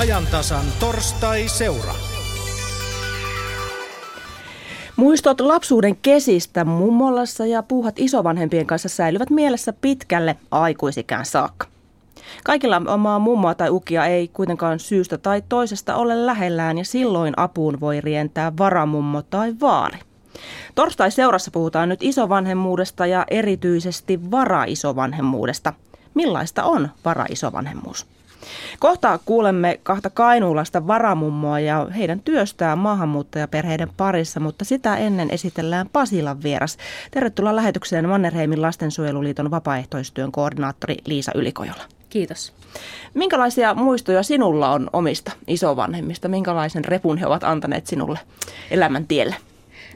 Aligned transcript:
ajantasan 0.00 0.64
torstai-seura. 0.78 1.94
Muistot 4.96 5.40
lapsuuden 5.40 5.96
kesistä 5.96 6.64
mummolassa 6.64 7.46
ja 7.46 7.62
puuhat 7.62 7.94
isovanhempien 7.98 8.66
kanssa 8.66 8.88
säilyvät 8.88 9.30
mielessä 9.30 9.72
pitkälle 9.72 10.36
aikuisikään 10.50 11.24
saakka. 11.24 11.66
Kaikilla 12.44 12.82
omaa 12.86 13.18
mummoa 13.18 13.54
tai 13.54 13.70
ukia 13.70 14.06
ei 14.06 14.28
kuitenkaan 14.28 14.78
syystä 14.78 15.18
tai 15.18 15.42
toisesta 15.48 15.96
ole 15.96 16.26
lähellään 16.26 16.78
ja 16.78 16.84
silloin 16.84 17.34
apuun 17.36 17.80
voi 17.80 18.00
rientää 18.00 18.52
varamummo 18.58 19.22
tai 19.22 19.54
vaari. 19.60 19.98
Torstai-seurassa 20.74 21.50
puhutaan 21.50 21.88
nyt 21.88 22.02
isovanhemmuudesta 22.02 23.06
ja 23.06 23.24
erityisesti 23.30 24.30
varaisovanhemmuudesta. 24.30 25.72
Millaista 26.14 26.64
on 26.64 26.88
varaisovanhemmuus? 27.04 28.19
Kohta 28.78 29.18
kuulemme 29.24 29.80
kahta 29.82 30.10
kainuulaista 30.10 30.86
varamummoa 30.86 31.60
ja 31.60 31.86
heidän 31.96 32.20
työstään 32.20 32.78
maahanmuuttajaperheiden 32.78 33.90
parissa, 33.96 34.40
mutta 34.40 34.64
sitä 34.64 34.96
ennen 34.96 35.30
esitellään 35.30 35.88
Pasilan 35.92 36.42
vieras. 36.42 36.78
Tervetuloa 37.10 37.56
lähetykseen 37.56 38.08
Mannerheimin 38.08 38.62
lastensuojeluliiton 38.62 39.50
vapaaehtoistyön 39.50 40.32
koordinaattori 40.32 40.96
Liisa 41.06 41.32
Ylikojola. 41.34 41.82
Kiitos. 42.10 42.52
Minkälaisia 43.14 43.74
muistoja 43.74 44.22
sinulla 44.22 44.70
on 44.70 44.90
omista 44.92 45.32
isovanhemmista? 45.46 46.28
Minkälaisen 46.28 46.84
repun 46.84 47.18
he 47.18 47.26
ovat 47.26 47.44
antaneet 47.44 47.86
sinulle 47.86 48.18
elämän 48.70 49.06
tielle? 49.06 49.36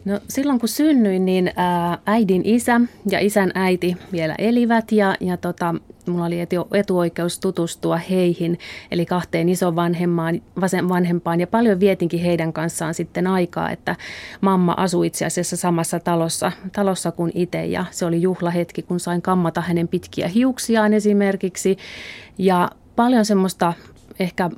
No 0.05 0.21
silloin 0.29 0.61
kun 0.61 0.69
synnyin, 0.69 1.25
niin 1.25 1.53
ää, 1.57 1.99
äidin 2.07 2.43
isä 2.45 2.81
ja 3.11 3.21
isän 3.21 3.51
äiti 3.55 3.97
vielä 4.13 4.35
elivät 4.39 4.93
ja, 4.93 5.17
ja 5.21 5.37
tota, 5.37 5.75
mulla 6.07 6.25
oli 6.25 6.41
etu, 6.41 6.69
etuoikeus 6.73 7.39
tutustua 7.39 7.97
heihin, 7.97 8.59
eli 8.91 9.07
kahteen 9.07 9.49
isovanhempaan 9.49 10.41
vanhempaan. 10.89 11.41
Ja 11.41 11.47
paljon 11.47 11.81
vietinkin 11.81 12.21
heidän 12.21 12.53
kanssaan 12.53 12.95
sitten 12.95 13.27
aikaa, 13.27 13.71
että 13.71 13.97
mamma 14.41 14.75
asui 14.77 15.07
itse 15.07 15.27
asiassa 15.27 15.57
samassa 15.57 16.01
talossa, 16.01 16.53
talossa 16.73 17.13
kuin 17.13 17.33
itse. 17.35 17.67
Ja 17.67 17.85
se 17.91 18.07
oli 18.07 18.23
juhlahetki, 18.23 18.83
kun 18.83 19.01
sain 19.01 19.23
kammata 19.23 19.61
hänen 19.61 19.89
pitkiä 19.89 20.29
hiuksiaan 20.29 20.95
esimerkiksi. 20.95 21.77
Ja 22.39 22.71
paljon 22.97 23.25
semmoista 23.25 23.73
ehkä 24.19 24.51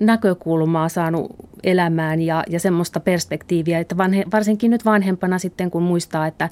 näkökulmaa 0.00 0.88
saanut 0.88 1.32
elämään 1.64 2.20
ja, 2.20 2.44
ja 2.48 2.60
semmoista 2.60 3.00
perspektiiviä, 3.00 3.78
että 3.78 3.96
vanhe, 3.96 4.24
varsinkin 4.32 4.70
nyt 4.70 4.84
vanhempana 4.84 5.38
sitten 5.38 5.70
kun 5.70 5.82
muistaa, 5.82 6.26
että 6.26 6.48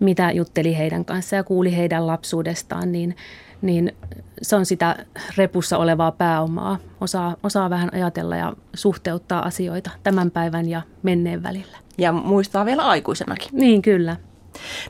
mitä 0.00 0.30
jutteli 0.30 0.78
heidän 0.78 1.04
kanssa 1.04 1.36
ja 1.36 1.44
kuuli 1.44 1.76
heidän 1.76 2.06
lapsuudestaan, 2.06 2.92
niin, 2.92 3.16
niin 3.62 3.96
se 4.42 4.56
on 4.56 4.66
sitä 4.66 4.96
repussa 5.36 5.78
olevaa 5.78 6.12
pääomaa. 6.12 6.78
Osaa, 7.00 7.36
osaa 7.42 7.70
vähän 7.70 7.90
ajatella 7.92 8.36
ja 8.36 8.52
suhteuttaa 8.74 9.42
asioita 9.46 9.90
tämän 10.02 10.30
päivän 10.30 10.68
ja 10.68 10.82
menneen 11.02 11.42
välillä. 11.42 11.78
Ja 11.98 12.12
muistaa 12.12 12.64
vielä 12.64 12.82
aikuisenakin. 12.82 13.48
Niin, 13.52 13.82
kyllä. 13.82 14.16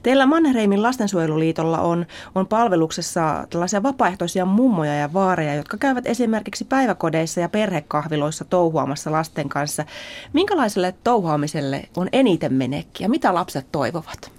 Teillä 0.02 0.26
Mannerheimin 0.26 0.82
lastensuojeluliitolla 0.82 1.80
on, 1.80 2.06
on 2.34 2.46
palveluksessa 2.46 3.46
tällaisia 3.50 3.82
vapaaehtoisia 3.82 4.44
mummoja 4.44 4.94
ja 4.94 5.12
vaareja, 5.12 5.54
jotka 5.54 5.76
käyvät 5.76 6.06
esimerkiksi 6.06 6.64
päiväkodeissa 6.64 7.40
ja 7.40 7.48
perhekahviloissa 7.48 8.44
touhuamassa 8.44 9.12
lasten 9.12 9.48
kanssa. 9.48 9.84
Minkälaiselle 10.32 10.94
touhuamiselle 11.04 11.88
on 11.96 12.08
eniten 12.12 12.54
menekkiä? 12.54 13.08
Mitä 13.08 13.34
lapset 13.34 13.66
toivovat? 13.72 14.35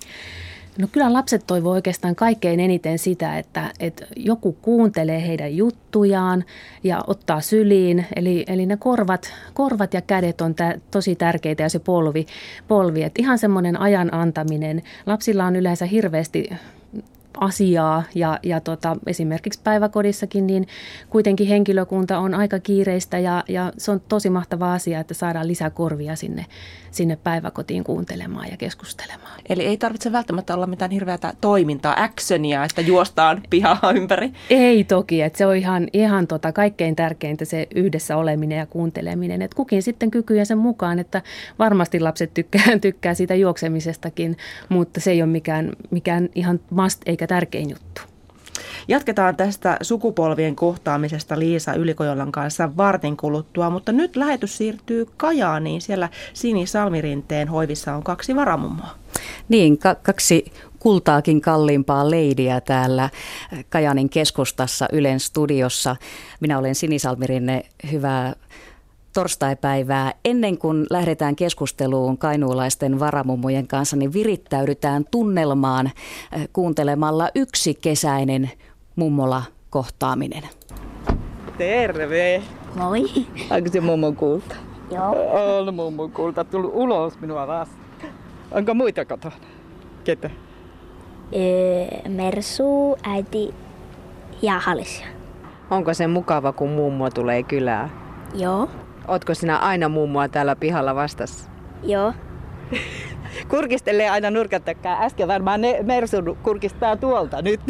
No 0.77 0.87
kyllä 0.91 1.13
lapset 1.13 1.43
toivoo 1.47 1.73
oikeastaan 1.73 2.15
kaikkein 2.15 2.59
eniten 2.59 2.99
sitä, 2.99 3.37
että, 3.37 3.71
että 3.79 4.05
joku 4.15 4.57
kuuntelee 4.61 5.27
heidän 5.27 5.57
juttujaan 5.57 6.43
ja 6.83 7.03
ottaa 7.07 7.41
syliin. 7.41 8.05
Eli, 8.15 8.43
eli 8.47 8.65
ne 8.65 8.77
korvat, 8.77 9.33
korvat 9.53 9.93
ja 9.93 10.01
kädet 10.01 10.41
on 10.41 10.55
tosi 10.91 11.15
tärkeitä 11.15 11.63
ja 11.63 11.69
se 11.69 11.79
polvi. 11.79 12.25
polvi. 12.67 13.11
Ihan 13.17 13.37
semmoinen 13.37 13.79
ajan 13.79 14.13
antaminen. 14.13 14.81
Lapsilla 15.05 15.45
on 15.45 15.55
yleensä 15.55 15.85
hirveästi 15.85 16.49
asiaa 17.39 18.03
ja, 18.15 18.39
ja 18.43 18.61
tota, 18.61 18.95
esimerkiksi 19.07 19.59
päiväkodissakin 19.63 20.47
niin 20.47 20.67
kuitenkin 21.09 21.47
henkilökunta 21.47 22.19
on 22.19 22.33
aika 22.33 22.59
kiireistä 22.59 23.19
ja, 23.19 23.43
ja 23.47 23.73
se 23.77 23.91
on 23.91 24.01
tosi 24.09 24.29
mahtava 24.29 24.73
asia, 24.73 24.99
että 24.99 25.13
saadaan 25.13 25.47
lisäkorvia 25.47 26.15
sinne, 26.15 26.45
sinne 26.91 27.15
päiväkotiin 27.15 27.83
kuuntelemaan 27.83 28.47
ja 28.51 28.57
keskustelemaan. 28.57 29.41
Eli 29.49 29.65
ei 29.65 29.77
tarvitse 29.77 30.11
välttämättä 30.11 30.53
olla 30.55 30.67
mitään 30.67 30.91
hirveätä 30.91 31.33
toimintaa, 31.41 32.03
actionia, 32.03 32.63
että 32.63 32.81
juostaan 32.81 33.41
pihaa 33.49 33.91
ympäri? 33.95 34.31
Ei 34.49 34.83
toki, 34.83 35.21
että 35.21 35.37
se 35.37 35.45
on 35.45 35.55
ihan, 35.55 35.87
ihan 35.93 36.27
tota 36.27 36.51
kaikkein 36.51 36.95
tärkeintä 36.95 37.45
se 37.45 37.67
yhdessä 37.75 38.17
oleminen 38.17 38.57
ja 38.57 38.65
kuunteleminen, 38.65 39.41
että 39.41 39.55
kukin 39.55 39.83
sitten 39.83 40.11
kykyjä 40.11 40.45
sen 40.45 40.57
mukaan, 40.57 40.99
että 40.99 41.21
varmasti 41.59 41.99
lapset 41.99 42.33
tykkää, 42.33 42.79
tykkää 42.81 43.13
siitä 43.13 43.35
juoksemisestakin, 43.35 44.37
mutta 44.69 44.99
se 44.99 45.11
ei 45.11 45.21
ole 45.21 45.31
mikään, 45.31 45.71
mikään 45.91 46.29
ihan 46.35 46.59
must 46.69 47.01
eikä 47.05 47.26
tärkein 47.27 47.69
juttu. 47.69 48.01
Jatketaan 48.87 49.35
tästä 49.35 49.77
sukupolvien 49.81 50.55
kohtaamisesta 50.55 51.39
Liisa 51.39 51.73
Ylikojolan 51.73 52.31
kanssa 52.31 52.77
vartin 52.77 53.17
kuluttua, 53.17 53.69
mutta 53.69 53.91
nyt 53.91 54.15
lähetys 54.15 54.57
siirtyy 54.57 55.07
Kajaaniin. 55.17 55.81
Siellä 55.81 56.09
Sini 56.33 56.67
Salmirinteen 56.67 57.47
hoivissa 57.47 57.93
on 57.95 58.03
kaksi 58.03 58.35
varamummoa. 58.35 58.89
Niin, 59.49 59.77
ka- 59.77 59.95
kaksi 59.95 60.51
kultaakin 60.79 61.41
kalliimpaa 61.41 62.11
leidiä 62.11 62.61
täällä 62.61 63.09
Kajanin 63.69 64.09
keskustassa 64.09 64.85
Ylen 64.91 65.19
studiossa. 65.19 65.95
Minä 66.39 66.59
olen 66.59 66.75
Sini 66.75 66.99
Salmirinne, 66.99 67.63
hyvää 67.91 68.33
torstaipäivää. 69.17 70.13
Ennen 70.25 70.57
kuin 70.57 70.85
lähdetään 70.89 71.35
keskusteluun 71.35 72.17
kainuulaisten 72.17 72.99
varamummojen 72.99 73.67
kanssa, 73.67 73.95
niin 73.97 74.13
virittäydytään 74.13 75.05
tunnelmaan 75.11 75.85
eh, 75.85 76.49
kuuntelemalla 76.53 77.29
yksi 77.35 77.73
kesäinen 77.73 78.51
mummola 78.95 79.43
kohtaaminen. 79.69 80.43
Terve! 81.57 82.41
Moi. 82.75 83.03
Onko 83.51 83.69
se 83.71 83.81
mummon 83.81 84.15
kulta? 84.15 84.55
Joo. 84.91 85.15
On 85.59 85.75
mummon 85.75 86.11
kulta. 86.11 86.43
Tullut 86.43 86.71
ulos 86.73 87.19
minua 87.19 87.47
vastaan. 87.47 88.13
Onko 88.51 88.73
muita 88.73 89.05
kotona? 89.05 89.35
Ketä? 90.03 90.29
Öö, 91.35 92.09
Mersu, 92.09 92.97
äiti 93.03 93.53
ja 94.41 94.59
Halisia. 94.59 95.07
Onko 95.69 95.93
se 95.93 96.07
mukava, 96.07 96.53
kun 96.53 96.69
mummo 96.69 97.09
tulee 97.09 97.43
kylään? 97.43 97.91
Joo. 98.35 98.69
Ootko 99.07 99.33
sinä 99.33 99.57
aina 99.57 99.89
mummoa 99.89 100.27
täällä 100.27 100.55
pihalla 100.55 100.95
vastassa? 100.95 101.49
Joo. 101.83 102.13
Kurkistelee 103.49 104.09
aina 104.09 104.31
nurkan 104.31 104.61
takaa. 104.61 105.01
Äsken 105.01 105.27
varmaan 105.27 105.61
ne 105.61 105.77
Mersun 105.83 106.37
kurkistaa 106.43 106.95
tuolta 106.95 107.41
nyt. 107.41 107.61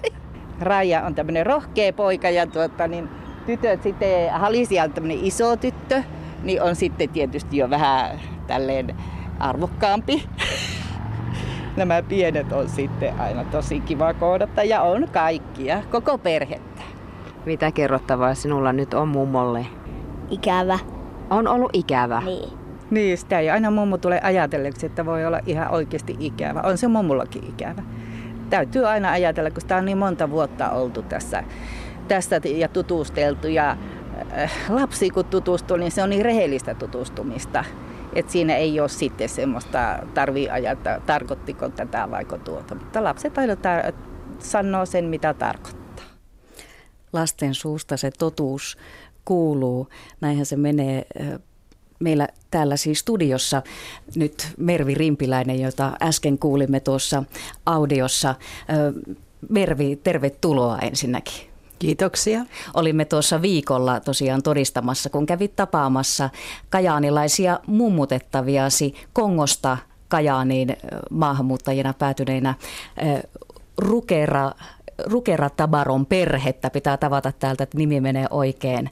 Raija 0.60 1.02
on 1.02 1.14
tämmönen 1.14 1.46
rohkea 1.46 1.92
poika 1.92 2.30
ja 2.30 2.46
tuota, 2.46 2.88
niin 2.88 3.08
tytöt 3.46 3.82
sitten, 3.82 4.32
Halisia 4.32 4.84
on 4.84 4.92
tämmönen 4.92 5.24
iso 5.24 5.56
tyttö, 5.56 6.02
niin 6.42 6.62
on 6.62 6.76
sitten 6.76 7.08
tietysti 7.08 7.56
jo 7.56 7.70
vähän 7.70 8.20
tälleen 8.46 8.96
arvokkaampi. 9.38 10.24
Nämä 11.76 12.02
pienet 12.02 12.52
on 12.52 12.68
sitten 12.68 13.20
aina 13.20 13.44
tosi 13.44 13.80
kiva 13.80 14.14
koodata 14.14 14.64
ja 14.64 14.82
on 14.82 15.08
kaikkia, 15.12 15.82
koko 15.90 16.18
perhettä. 16.18 16.82
Mitä 17.46 17.72
kerrottavaa 17.72 18.34
sinulla 18.34 18.72
nyt 18.72 18.94
on 18.94 19.08
mummolle? 19.08 19.66
Ikävä. 20.30 20.78
On 21.30 21.48
ollut 21.48 21.70
ikävä. 21.72 22.22
Niin. 22.24 22.60
Niin, 22.90 23.18
sitä 23.18 23.38
ei 23.38 23.50
aina 23.50 23.70
mummu 23.70 23.98
tule 23.98 24.20
ajatelleeksi, 24.22 24.86
että 24.86 25.06
voi 25.06 25.26
olla 25.26 25.40
ihan 25.46 25.70
oikeasti 25.70 26.16
ikävä. 26.20 26.60
On 26.60 26.78
se 26.78 26.88
mummullakin 26.88 27.44
ikävä. 27.44 27.82
Täytyy 28.50 28.88
aina 28.88 29.10
ajatella, 29.10 29.50
kun 29.50 29.60
sitä 29.60 29.76
on 29.76 29.84
niin 29.84 29.98
monta 29.98 30.30
vuotta 30.30 30.70
oltu 30.70 31.02
tässä, 31.02 31.44
tässä 32.08 32.40
ja 32.44 32.68
tutusteltu. 32.68 33.48
Ja 33.48 33.76
äh, 34.32 34.52
lapsi 34.68 35.10
kun 35.10 35.24
tutustuu, 35.24 35.76
niin 35.76 35.92
se 35.92 36.02
on 36.02 36.10
niin 36.10 36.24
rehellistä 36.24 36.74
tutustumista. 36.74 37.64
Et 38.14 38.30
siinä 38.30 38.56
ei 38.56 38.80
ole 38.80 38.88
sitten 38.88 39.28
semmoista, 39.28 39.98
tarvii 40.14 40.50
ajatella, 40.50 41.00
tarkoittiko 41.00 41.68
tätä 41.68 42.10
vai 42.10 42.24
tuota. 42.44 42.74
Mutta 42.74 43.04
lapset 43.04 43.38
aina 43.38 43.54
tar- 43.54 43.94
sanoo 44.38 44.86
sen, 44.86 45.04
mitä 45.04 45.34
tarkoittaa. 45.34 46.04
Lasten 47.12 47.54
suusta 47.54 47.96
se 47.96 48.10
totuus 48.18 48.78
kuuluu. 49.24 49.88
Näinhän 50.20 50.46
se 50.46 50.56
menee 50.56 51.06
meillä 52.00 52.28
täällä 52.50 52.76
siis 52.76 52.98
studiossa 52.98 53.62
nyt 54.14 54.48
Mervi 54.56 54.94
Rimpiläinen, 54.94 55.60
jota 55.60 55.92
äsken 56.02 56.38
kuulimme 56.38 56.80
tuossa 56.80 57.22
audiossa. 57.66 58.34
Mervi, 59.48 59.96
tervetuloa 59.96 60.78
ensinnäkin. 60.78 61.50
Kiitoksia. 61.78 62.44
Olimme 62.74 63.04
tuossa 63.04 63.42
viikolla 63.42 64.00
tosiaan 64.00 64.42
todistamassa, 64.42 65.10
kun 65.10 65.26
kävit 65.26 65.56
tapaamassa 65.56 66.30
kajaanilaisia 66.70 67.60
mummutettaviasi 67.66 68.94
Kongosta 69.12 69.78
Kajaaniin 70.08 70.76
maahanmuuttajina 71.10 71.94
päätyneinä 71.98 72.54
Rukera 73.78 74.52
Rukeratabaron 75.06 76.06
perhettä. 76.06 76.70
Pitää 76.70 76.96
tavata 76.96 77.32
täältä, 77.32 77.64
että 77.64 77.78
nimi 77.78 78.00
menee 78.00 78.26
oikein. 78.30 78.90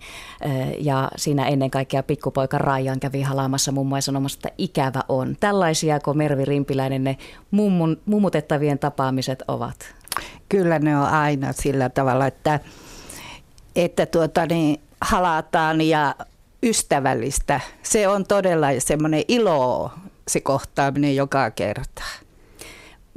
Ja 0.78 1.10
siinä 1.16 1.46
ennen 1.46 1.70
kaikkea 1.70 2.02
pikkupoika 2.02 2.58
Rajan 2.58 3.00
kävi 3.00 3.22
halaamassa 3.22 3.72
mummoja 3.72 4.02
sanomassa, 4.02 4.38
että 4.38 4.54
ikävä 4.58 5.00
on. 5.08 5.36
Tällaisia, 5.40 6.00
kun 6.00 6.16
Mervi 6.16 6.44
Rimpiläinen 6.44 7.04
ne 7.04 7.16
mummun, 7.50 8.00
mummutettavien 8.06 8.78
tapaamiset 8.78 9.42
ovat? 9.48 9.94
Kyllä 10.48 10.78
ne 10.78 10.98
on 10.98 11.06
aina 11.06 11.52
sillä 11.52 11.88
tavalla, 11.88 12.26
että, 12.26 12.60
että 13.76 14.06
tuota, 14.06 14.46
niin, 14.46 14.80
halataan 15.00 15.80
ja 15.80 16.14
ystävällistä. 16.62 17.60
Se 17.82 18.08
on 18.08 18.24
todella 18.26 18.66
semmoinen 18.78 19.22
ilo 19.28 19.90
se 20.28 20.40
kohtaaminen 20.40 21.16
joka 21.16 21.50
kerta. 21.50 22.02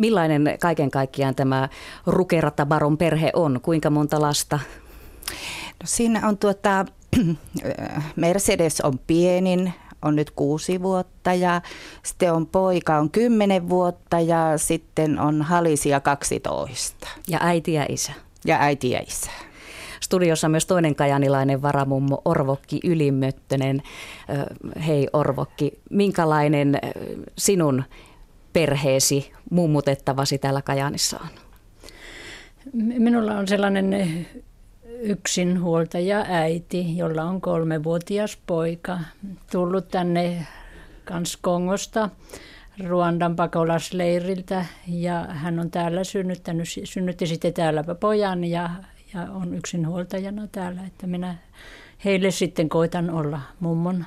Millainen 0.02 0.58
kaiken 0.60 0.92
kaikkiaan 0.92 1.36
tämä 1.36 1.70
Rukerata-baron 2.08 2.98
perhe 2.98 3.30
on? 3.34 3.60
Kuinka 3.62 3.90
monta 3.90 4.22
lasta? 4.22 4.60
No 5.80 5.86
siinä 5.86 6.28
on 6.28 6.38
tuota, 6.38 6.86
Mercedes 8.16 8.82
on 8.82 9.00
pienin, 9.08 9.74
on 10.02 10.16
nyt 10.16 10.32
kuusi 10.32 10.82
vuotta 10.82 11.34
ja 11.34 11.62
sitten 12.04 12.34
on 12.34 12.48
poika 12.48 12.98
on 12.98 13.10
kymmenen 13.10 13.70
vuotta 13.70 14.20
ja 14.20 14.58
sitten 14.58 15.20
on 15.20 15.42
Halisia 15.42 16.00
12. 16.00 17.08
Ja 17.28 17.40
äiti 17.42 17.74
ja 17.74 17.86
isä. 17.90 18.14
Ja 18.46 18.58
äiti 18.60 18.90
ja 18.90 19.00
isä. 19.00 19.32
Studiossa 20.00 20.50
myös 20.50 20.66
toinen 20.66 20.96
kajanilainen 20.96 21.62
varamummo 21.62 22.22
Orvokki 22.26 22.80
Ylimöttönen. 22.84 23.82
Hei 24.88 25.08
Orvokki, 25.14 25.72
minkälainen 25.90 26.80
sinun 27.38 27.84
perheesi 28.54 29.32
mummutettavasi 29.50 30.38
täällä 30.38 30.62
Kajanissa 30.62 31.20
on? 31.22 31.30
Minulla 32.74 33.34
on 33.38 33.48
sellainen 33.48 34.28
yksinhuoltaja 35.02 36.26
äiti, 36.30 36.98
jolla 36.98 37.24
on 37.24 37.42
kolmevuotias 37.42 38.38
poika, 38.48 39.00
tullut 39.52 39.88
tänne 39.88 40.48
kans 41.06 41.38
Kongosta 41.38 42.10
Ruandan 42.88 43.36
pakolasleiriltä 43.36 44.66
ja 44.88 45.26
hän 45.30 45.60
on 45.60 45.72
täällä 45.72 46.04
synnyttänyt, 46.04 46.68
synnytti 46.84 47.28
sitten 47.28 47.54
täällä 47.54 47.84
pojan 48.00 48.44
ja 48.44 48.70
ja 49.14 49.22
on 49.22 49.54
yksinhuoltajana 49.54 50.48
täällä, 50.48 50.82
että 50.88 51.08
minä 51.08 51.36
heille 52.06 52.32
sitten 52.32 52.70
koitan 52.70 53.10
olla 53.10 53.42
mummon. 53.60 54.06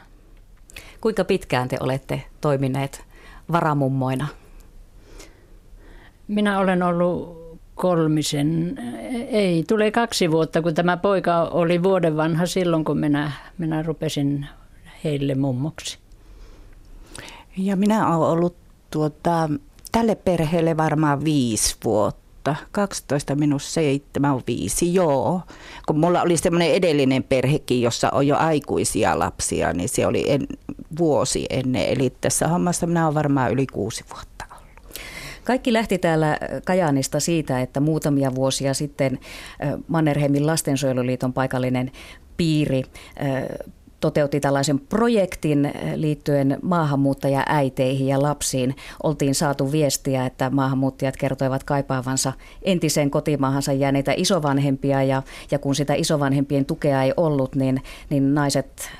Kuinka 1.01 1.25
pitkään 1.25 1.69
te 1.69 1.77
olette 1.81 2.23
toimineet 2.41 3.05
varamummoina? 3.53 4.27
Minä 6.29 6.59
olen 6.59 6.83
ollut 6.83 7.45
kolmisen, 7.75 8.79
ei, 9.29 9.65
tulee 9.69 9.91
kaksi 9.91 10.31
vuotta, 10.31 10.63
kun 10.63 10.75
tämä 10.75 10.97
poika 10.97 11.43
oli 11.43 11.83
vuoden 11.83 12.17
vanha 12.17 12.47
silloin, 12.47 12.85
kun 12.85 12.99
minä, 12.99 13.33
minä 13.59 13.83
rupesin 13.83 14.47
heille 15.05 15.35
mummoksi. 15.35 15.99
Ja 17.57 17.77
minä 17.77 18.17
olen 18.17 18.29
ollut 18.31 18.57
tuota, 18.91 19.49
tälle 19.93 20.15
perheelle 20.15 20.77
varmaan 20.77 21.25
viisi 21.25 21.77
vuotta 21.85 22.24
vuotta, 22.47 22.67
12 22.73 23.35
minus 23.35 23.75
7 23.75 24.35
on 24.35 24.43
5, 24.47 24.95
joo. 24.95 25.41
Kun 25.87 26.01
mulla 26.01 26.23
oli 26.23 26.37
semmoinen 26.37 26.71
edellinen 26.71 27.23
perhekin, 27.23 27.83
jossa 27.83 28.11
on 28.11 28.27
jo 28.27 28.37
aikuisia 28.37 29.19
lapsia, 29.19 29.73
niin 29.73 29.89
se 29.89 30.07
oli 30.07 30.25
en, 30.31 30.47
vuosi 30.99 31.47
ennen. 31.51 31.89
Eli 31.89 32.13
tässä 32.21 32.49
hommassa 32.49 32.87
minä 32.87 33.05
olen 33.05 33.15
varmaan 33.15 33.53
yli 33.53 33.67
kuusi 33.67 34.05
vuotta. 34.15 34.45
Kaikki 35.45 35.73
lähti 35.73 35.99
täällä 35.99 36.39
Kajaanista 36.65 37.21
siitä, 37.21 37.61
että 37.61 37.81
muutamia 37.81 38.35
vuosia 38.35 38.75
sitten 38.75 39.19
Mannerheimin 39.89 40.47
lastensuojeluliiton 40.47 41.33
paikallinen 41.33 41.93
piiri 42.37 42.83
toteutti 44.05 44.41
tällaisen 44.41 44.79
projektin 44.79 45.73
liittyen 45.95 46.59
maahanmuuttajaäiteihin 46.63 48.07
ja 48.09 48.23
lapsiin. 48.23 48.77
Oltiin 49.03 49.35
saatu 49.35 49.73
viestiä, 49.73 50.27
että 50.27 50.51
maahanmuuttajat 50.51 51.17
kertoivat 51.17 51.65
kaipaavansa 51.65 52.33
entiseen 52.63 53.11
kotimaahansa 53.11 53.73
jääneitä 53.73 54.13
isovanhempia 54.17 55.03
ja, 55.03 55.23
ja 55.51 55.59
kun 55.59 55.75
sitä 55.75 55.95
isovanhempien 55.95 56.65
tukea 56.65 57.03
ei 57.03 57.13
ollut, 57.17 57.55
niin, 57.55 57.83
niin 58.11 58.35
naiset 58.35 58.91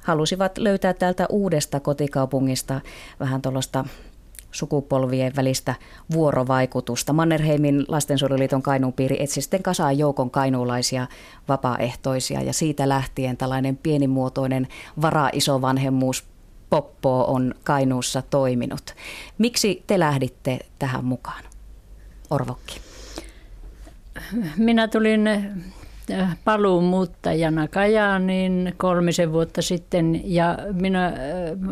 halusivat 0.00 0.58
löytää 0.58 0.94
täältä 0.94 1.26
uudesta 1.30 1.80
kotikaupungista 1.80 2.80
vähän 3.20 3.42
tuollaista 3.42 3.84
sukupolvien 4.56 5.36
välistä 5.36 5.74
vuorovaikutusta. 6.12 7.12
Mannerheimin 7.12 7.84
lastensuojeluliiton 7.88 8.62
Kainuun 8.62 8.92
piiri 8.92 9.16
etsi 9.20 9.40
sitten 9.40 9.62
kasaan 9.62 9.98
joukon 9.98 10.30
kainuulaisia 10.30 11.06
vapaaehtoisia 11.48 12.42
ja 12.42 12.52
siitä 12.52 12.88
lähtien 12.88 13.36
tällainen 13.36 13.76
pienimuotoinen 13.76 14.68
vara-isovanhemmuus 15.02 16.24
Poppo 16.70 17.24
on 17.24 17.54
Kainuussa 17.64 18.22
toiminut. 18.22 18.94
Miksi 19.38 19.82
te 19.86 19.98
lähditte 19.98 20.58
tähän 20.78 21.04
mukaan, 21.04 21.44
Orvokki? 22.30 22.80
Minä 24.56 24.88
tulin 24.88 25.28
paluumuuttajana 26.44 27.68
Kajaaniin 27.68 28.74
kolmisen 28.76 29.32
vuotta 29.32 29.62
sitten 29.62 30.20
ja 30.24 30.58
minä 30.72 31.06
äh, 31.06 31.14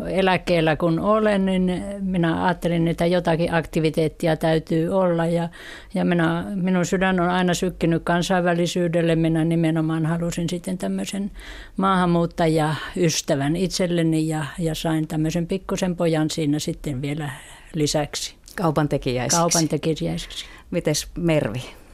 eläkkeellä 0.07 0.75
kun 0.75 0.99
olen, 0.99 1.45
niin 1.45 1.83
minä 1.99 2.45
ajattelin, 2.45 2.87
että 2.87 3.05
jotakin 3.05 3.53
aktiviteettia 3.53 4.37
täytyy 4.37 4.89
olla 4.89 5.25
ja, 5.25 5.49
ja 5.93 6.05
minä, 6.05 6.45
minun 6.55 6.85
sydän 6.85 7.19
on 7.19 7.29
aina 7.29 7.53
sykkinyt 7.53 8.03
kansainvälisyydelle. 8.03 9.15
Minä 9.15 9.45
nimenomaan 9.45 10.05
halusin 10.05 10.49
sitten 10.49 10.77
tämmöisen 10.77 11.31
maahanmuuttajaystävän 11.77 13.55
itselleni 13.55 14.27
ja, 14.27 14.45
ja 14.59 14.75
sain 14.75 15.07
tämmöisen 15.07 15.47
pikkusen 15.47 15.95
pojan 15.95 16.29
siinä 16.29 16.59
sitten 16.59 17.01
vielä 17.01 17.29
lisäksi. 17.73 18.35
Kaupan 18.55 18.89
tekijäiseksi. 18.89 19.37
Kaupan 19.37 19.67
tekijäiseksi. 19.67 20.45
Mites 20.71 21.07
Mervi? 21.17 21.84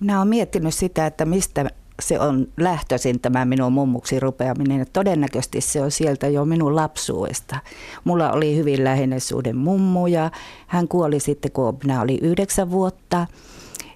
Minä 0.00 0.16
olen 0.16 0.28
miettinyt 0.28 0.74
sitä, 0.74 1.06
että 1.06 1.24
mistä 1.24 1.70
se 2.02 2.20
on 2.20 2.48
lähtöisin 2.56 3.20
tämä 3.20 3.44
minun 3.44 3.72
mummuksi 3.72 4.20
rupeaminen. 4.20 4.80
Että 4.80 4.92
todennäköisesti 4.92 5.60
se 5.60 5.82
on 5.82 5.90
sieltä 5.90 6.28
jo 6.28 6.44
minun 6.44 6.76
lapsuudesta. 6.76 7.56
Mulla 8.04 8.32
oli 8.32 8.56
hyvin 8.56 8.84
läheinen 8.84 9.20
suhde 9.20 9.52
mummu 9.52 10.06
ja 10.06 10.30
hän 10.66 10.88
kuoli 10.88 11.20
sitten, 11.20 11.52
kun 11.52 11.78
minä 11.84 12.00
olin 12.00 12.18
yhdeksän 12.22 12.70
vuotta. 12.70 13.26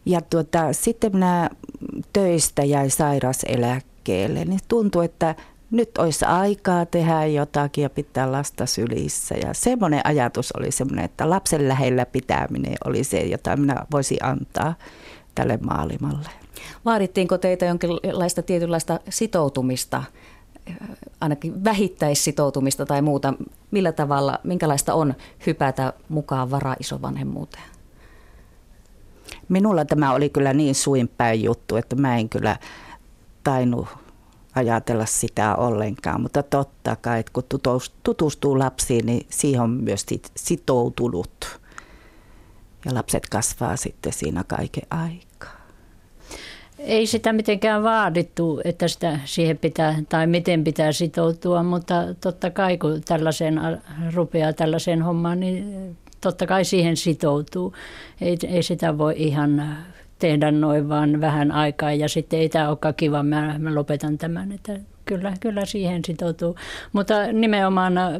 Ja 0.06 0.20
tuota, 0.20 0.72
sitten 0.72 1.12
minä 1.12 1.50
töistä 2.12 2.64
jäi 2.64 2.90
sairaseläkkeelle. 2.90 4.44
Niin 4.44 4.60
tuntui, 4.68 5.04
että 5.04 5.34
nyt 5.70 5.98
olisi 5.98 6.24
aikaa 6.24 6.86
tehdä 6.86 7.26
jotakin 7.26 7.82
ja 7.82 7.90
pitää 7.90 8.32
lasta 8.32 8.66
sylissä. 8.66 9.34
Ja 9.34 9.54
semmoinen 9.54 10.00
ajatus 10.04 10.52
oli 10.52 10.70
semmoinen, 10.70 11.04
että 11.04 11.30
lapsen 11.30 11.68
lähellä 11.68 12.06
pitäminen 12.06 12.76
oli 12.84 13.04
se, 13.04 13.20
jota 13.20 13.56
minä 13.56 13.76
voisin 13.92 14.24
antaa 14.24 14.74
tälle 15.40 15.58
maailmalle. 15.62 16.30
Vaadittiinko 16.84 17.38
teitä 17.38 17.66
jonkinlaista 17.66 18.42
tietynlaista 18.42 19.00
sitoutumista, 19.08 20.02
ainakin 21.20 21.64
vähittäissitoutumista 21.64 22.86
tai 22.86 23.02
muuta? 23.02 23.34
Millä 23.70 23.92
tavalla, 23.92 24.38
minkälaista 24.44 24.94
on 24.94 25.14
hypätä 25.46 25.92
mukaan 26.08 26.50
vara-isovanhemmuuteen? 26.50 27.64
Minulla 29.48 29.84
tämä 29.84 30.12
oli 30.12 30.28
kyllä 30.28 30.52
niin 30.52 30.74
suinpäin 30.74 31.42
juttu, 31.42 31.76
että 31.76 31.96
mä 31.96 32.16
en 32.16 32.28
kyllä 32.28 32.56
tainnut 33.44 33.88
ajatella 34.54 35.06
sitä 35.06 35.56
ollenkaan, 35.56 36.20
mutta 36.20 36.42
totta 36.42 36.96
kai, 36.96 37.20
että 37.20 37.32
kun 37.32 37.44
tutustuu 38.02 38.58
lapsiin, 38.58 39.06
niin 39.06 39.26
siihen 39.30 39.60
on 39.60 39.70
myös 39.70 40.06
sitoutunut 40.36 41.60
ja 42.84 42.94
lapset 42.94 43.28
kasvaa 43.28 43.76
sitten 43.76 44.12
siinä 44.12 44.44
kaiken 44.44 44.86
aikaa. 44.90 45.29
Ei 46.84 47.06
sitä 47.06 47.32
mitenkään 47.32 47.82
vaadittu, 47.82 48.60
että 48.64 48.88
sitä 48.88 49.18
siihen 49.24 49.58
pitää 49.58 50.02
tai 50.08 50.26
miten 50.26 50.64
pitää 50.64 50.92
sitoutua, 50.92 51.62
mutta 51.62 51.94
totta 52.20 52.50
kai 52.50 52.78
kun 52.78 53.00
tällaiseen 53.04 53.60
rupeaa 54.14 54.52
tällaiseen 54.52 55.02
hommaan, 55.02 55.40
niin 55.40 55.96
totta 56.20 56.46
kai 56.46 56.64
siihen 56.64 56.96
sitoutuu. 56.96 57.74
Ei, 58.20 58.36
ei 58.48 58.62
sitä 58.62 58.98
voi 58.98 59.14
ihan 59.16 59.76
tehdä 60.18 60.50
noin 60.50 60.88
vaan 60.88 61.20
vähän 61.20 61.52
aikaa 61.52 61.92
ja 61.92 62.08
sitten 62.08 62.38
ei 62.38 62.48
tämä 62.48 62.68
olekaan 62.68 62.94
kiva, 62.94 63.22
mä, 63.22 63.54
mä 63.58 63.74
lopetan 63.74 64.18
tämän. 64.18 64.52
Että 64.52 64.78
kyllä, 65.04 65.32
kyllä 65.40 65.64
siihen 65.64 66.04
sitoutuu. 66.04 66.56
Mutta 66.92 67.32
nimenomaan 67.32 67.98
äh, 67.98 68.12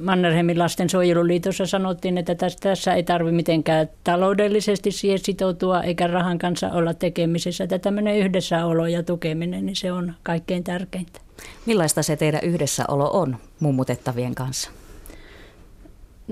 Mannerheimin 0.00 0.58
lastensuojeluliitossa 0.58 1.66
sanottiin, 1.66 2.18
että 2.18 2.34
tässä, 2.60 2.94
ei 2.94 3.02
tarvitse 3.02 3.36
mitenkään 3.36 3.88
taloudellisesti 4.04 4.90
siihen 4.90 5.18
sitoutua 5.18 5.82
eikä 5.82 6.06
rahan 6.06 6.38
kanssa 6.38 6.70
olla 6.70 6.94
tekemisessä. 6.94 7.64
Että 7.64 7.78
tämmöinen 7.78 8.18
yhdessäolo 8.18 8.86
ja 8.86 9.02
tukeminen, 9.02 9.66
niin 9.66 9.76
se 9.76 9.92
on 9.92 10.14
kaikkein 10.22 10.64
tärkeintä. 10.64 11.20
Millaista 11.66 12.02
se 12.02 12.16
teidän 12.16 12.40
yhdessäolo 12.42 13.10
on 13.12 13.36
mummutettavien 13.60 14.34
kanssa? 14.34 14.70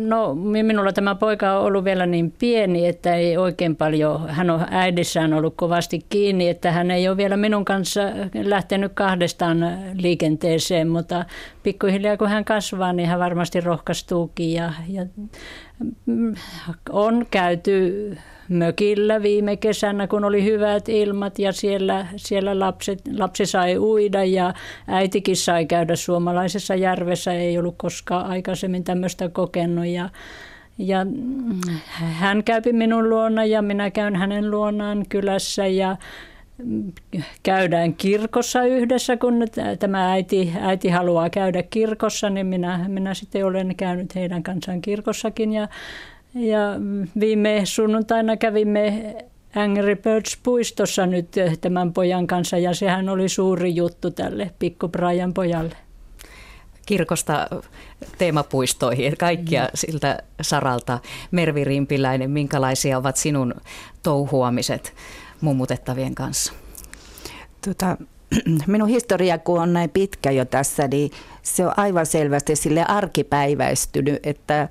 No 0.09 0.35
minulla 0.35 0.93
tämä 0.93 1.15
poika 1.15 1.59
on 1.59 1.65
ollut 1.65 1.85
vielä 1.85 2.07
niin 2.07 2.33
pieni, 2.39 2.87
että 2.87 3.15
ei 3.15 3.37
oikein 3.37 3.77
paljon, 3.77 4.29
hän 4.29 4.51
on 4.51 4.67
äidissään 4.71 5.33
ollut 5.33 5.55
kovasti 5.57 6.07
kiinni, 6.09 6.49
että 6.49 6.73
hän 6.73 6.91
ei 6.91 7.09
ole 7.09 7.17
vielä 7.17 7.37
minun 7.37 7.65
kanssa 7.65 8.01
lähtenyt 8.43 8.93
kahdestaan 8.95 9.59
liikenteeseen, 9.95 10.89
mutta 10.89 11.25
pikkuhiljaa 11.63 12.17
kun 12.17 12.29
hän 12.29 12.45
kasvaa, 12.45 12.93
niin 12.93 13.09
hän 13.09 13.19
varmasti 13.19 13.61
rohkaistuukin 13.61 14.53
ja, 14.53 14.73
ja 14.89 15.07
mm, 16.07 16.35
on 16.91 17.27
käyty 17.31 18.17
mökillä 18.51 19.23
viime 19.23 19.57
kesänä, 19.57 20.07
kun 20.07 20.25
oli 20.25 20.45
hyvät 20.45 20.89
ilmat 20.89 21.39
ja 21.39 21.53
siellä, 21.53 22.07
siellä 22.17 22.59
lapset, 22.59 23.01
lapsi 23.19 23.47
sai 23.47 23.79
uida 23.79 24.25
ja 24.25 24.55
äitikin 24.87 25.37
sai 25.37 25.67
käydä 25.67 25.97
suomalaisessa 25.97 26.75
järvessä. 26.75 27.33
Ei 27.33 27.59
ollut 27.59 27.75
koskaan 27.77 28.27
aikaisemmin 28.27 28.85
tämmöistä 28.85 29.29
kokenut 29.29 29.87
ja, 29.87 30.09
ja 30.79 31.07
hän 31.95 32.45
käypi 32.45 32.73
minun 32.73 33.11
luona 33.11 33.45
ja 33.45 33.63
minä 33.63 33.91
käyn 33.91 34.17
hänen 34.17 34.51
luonaan 34.51 35.05
kylässä 35.09 35.67
ja 35.67 35.97
käydään 37.43 37.95
kirkossa 37.95 38.65
yhdessä, 38.65 39.17
kun 39.17 39.35
tämä 39.79 40.13
äiti, 40.13 40.53
äiti 40.61 40.89
haluaa 40.89 41.31
käydä 41.31 41.63
kirkossa, 41.63 42.31
niin 42.31 42.47
minä, 42.47 42.85
minä 42.89 43.15
sitten 43.15 43.47
olen 43.47 43.77
käynyt 43.77 44.15
heidän 44.15 44.43
kanssaan 44.43 44.83
kirkossakin 44.83 45.53
ja 45.53 45.69
ja 46.35 46.59
viime 47.21 47.61
sunnuntaina 47.65 48.37
kävimme 48.37 49.17
Angry 49.55 49.97
Birds 49.97 50.39
puistossa 50.43 51.07
nyt 51.07 51.37
eh, 51.37 51.59
tämän 51.59 51.93
pojan 51.93 52.27
kanssa 52.27 52.59
ja 52.59 52.75
sehän 52.75 53.09
oli 53.09 53.29
suuri 53.29 53.75
juttu 53.75 54.11
tälle 54.11 54.51
pikku 54.59 54.89
Brian 54.89 55.35
pojalle. 55.35 55.77
Kirkosta 56.87 57.49
teemapuistoihin, 58.19 59.17
kaikkia 59.17 59.63
mm. 59.63 59.71
siltä 59.75 60.23
saralta. 60.41 60.99
Mervi 61.31 61.65
Rimpiläinen, 61.65 62.31
minkälaisia 62.31 62.99
ovat 62.99 63.17
sinun 63.17 63.55
touhuamiset 64.03 64.95
mummutettavien 65.41 66.15
kanssa? 66.15 66.53
Tota, 67.67 67.97
minun 68.67 68.89
historia, 68.89 69.39
kun 69.39 69.61
on 69.61 69.73
näin 69.73 69.91
pitkä 69.91 70.31
jo 70.31 70.45
tässä, 70.45 70.89
niin 70.89 71.11
se 71.43 71.67
on 71.67 71.73
aivan 71.77 72.07
selvästi 72.07 72.57
sille 72.57 72.85
arkipäiväistynyt, 72.89 74.27
että 74.27 74.69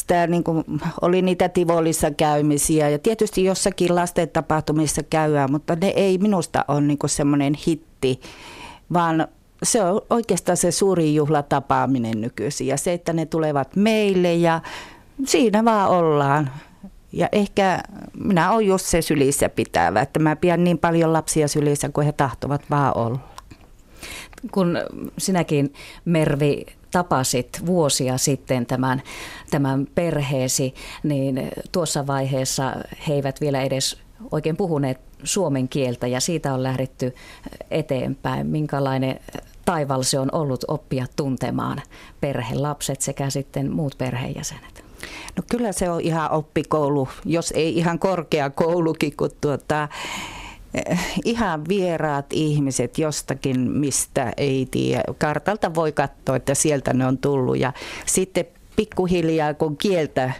sitä 0.00 0.26
niin 0.26 0.44
kuin, 0.44 0.64
oli 1.00 1.22
niitä 1.22 1.48
Tivolissa 1.48 2.10
käymisiä 2.10 2.88
ja 2.88 2.98
tietysti 2.98 3.44
jossakin 3.44 3.94
lasten 3.94 4.28
tapahtumissa 4.28 5.02
käydään, 5.02 5.50
mutta 5.50 5.76
ne 5.76 5.88
ei 5.88 6.18
minusta 6.18 6.64
ole 6.68 6.80
niin 6.80 6.98
semmoinen 7.06 7.54
hitti, 7.66 8.20
vaan 8.92 9.28
se 9.62 9.82
on 9.82 10.00
oikeastaan 10.10 10.56
se 10.56 10.70
suuri 10.70 11.14
juhlatapaaminen 11.14 12.20
nykyisin 12.20 12.66
ja 12.66 12.76
se, 12.76 12.92
että 12.92 13.12
ne 13.12 13.26
tulevat 13.26 13.76
meille 13.76 14.34
ja 14.34 14.60
siinä 15.24 15.64
vaan 15.64 15.90
ollaan. 15.90 16.50
Ja 17.12 17.28
ehkä 17.32 17.80
minä 18.24 18.52
olen 18.52 18.66
just 18.66 18.86
se 18.86 19.02
sylissä 19.02 19.48
pitävä, 19.48 20.00
että 20.00 20.18
mä 20.18 20.36
pidän 20.36 20.64
niin 20.64 20.78
paljon 20.78 21.12
lapsia 21.12 21.48
sylissä 21.48 21.88
kuin 21.88 22.04
he 22.04 22.12
tahtovat 22.12 22.62
vaan 22.70 22.96
olla. 22.96 23.29
Kun 24.52 24.78
sinäkin 25.18 25.72
Mervi 26.04 26.66
tapasit 26.90 27.66
vuosia 27.66 28.18
sitten 28.18 28.66
tämän, 28.66 29.02
tämän 29.50 29.86
perheesi, 29.94 30.74
niin 31.02 31.50
tuossa 31.72 32.06
vaiheessa 32.06 32.74
he 33.08 33.14
eivät 33.14 33.40
vielä 33.40 33.62
edes 33.62 33.98
oikein 34.30 34.56
puhuneet 34.56 35.00
suomen 35.22 35.68
kieltä 35.68 36.06
ja 36.06 36.20
siitä 36.20 36.54
on 36.54 36.62
lähdetty 36.62 37.14
eteenpäin. 37.70 38.46
Minkälainen 38.46 39.20
taival 39.64 40.02
se 40.02 40.18
on 40.18 40.28
ollut 40.32 40.64
oppia 40.68 41.06
tuntemaan 41.16 41.82
perhelapset 42.20 43.00
sekä 43.00 43.30
sitten 43.30 43.72
muut 43.72 43.94
perheenjäsenet? 43.98 44.84
No 45.36 45.42
kyllä 45.50 45.72
se 45.72 45.90
on 45.90 46.00
ihan 46.00 46.30
oppikoulu, 46.30 47.08
jos 47.24 47.52
ei 47.56 47.78
ihan 47.78 47.98
korkeakoulukin, 47.98 49.16
kun 49.16 49.30
tuota, 49.40 49.88
ihan 51.24 51.64
vieraat 51.68 52.26
ihmiset 52.32 52.98
jostakin, 52.98 53.60
mistä 53.60 54.32
ei 54.36 54.68
tiedä. 54.70 55.02
Kartalta 55.18 55.74
voi 55.74 55.92
katsoa, 55.92 56.36
että 56.36 56.54
sieltä 56.54 56.92
ne 56.92 57.06
on 57.06 57.18
tullut 57.18 57.58
ja 57.58 57.72
sitten 58.06 58.44
pikkuhiljaa 58.76 59.54
kun 59.54 59.76
kieltä 59.76 60.32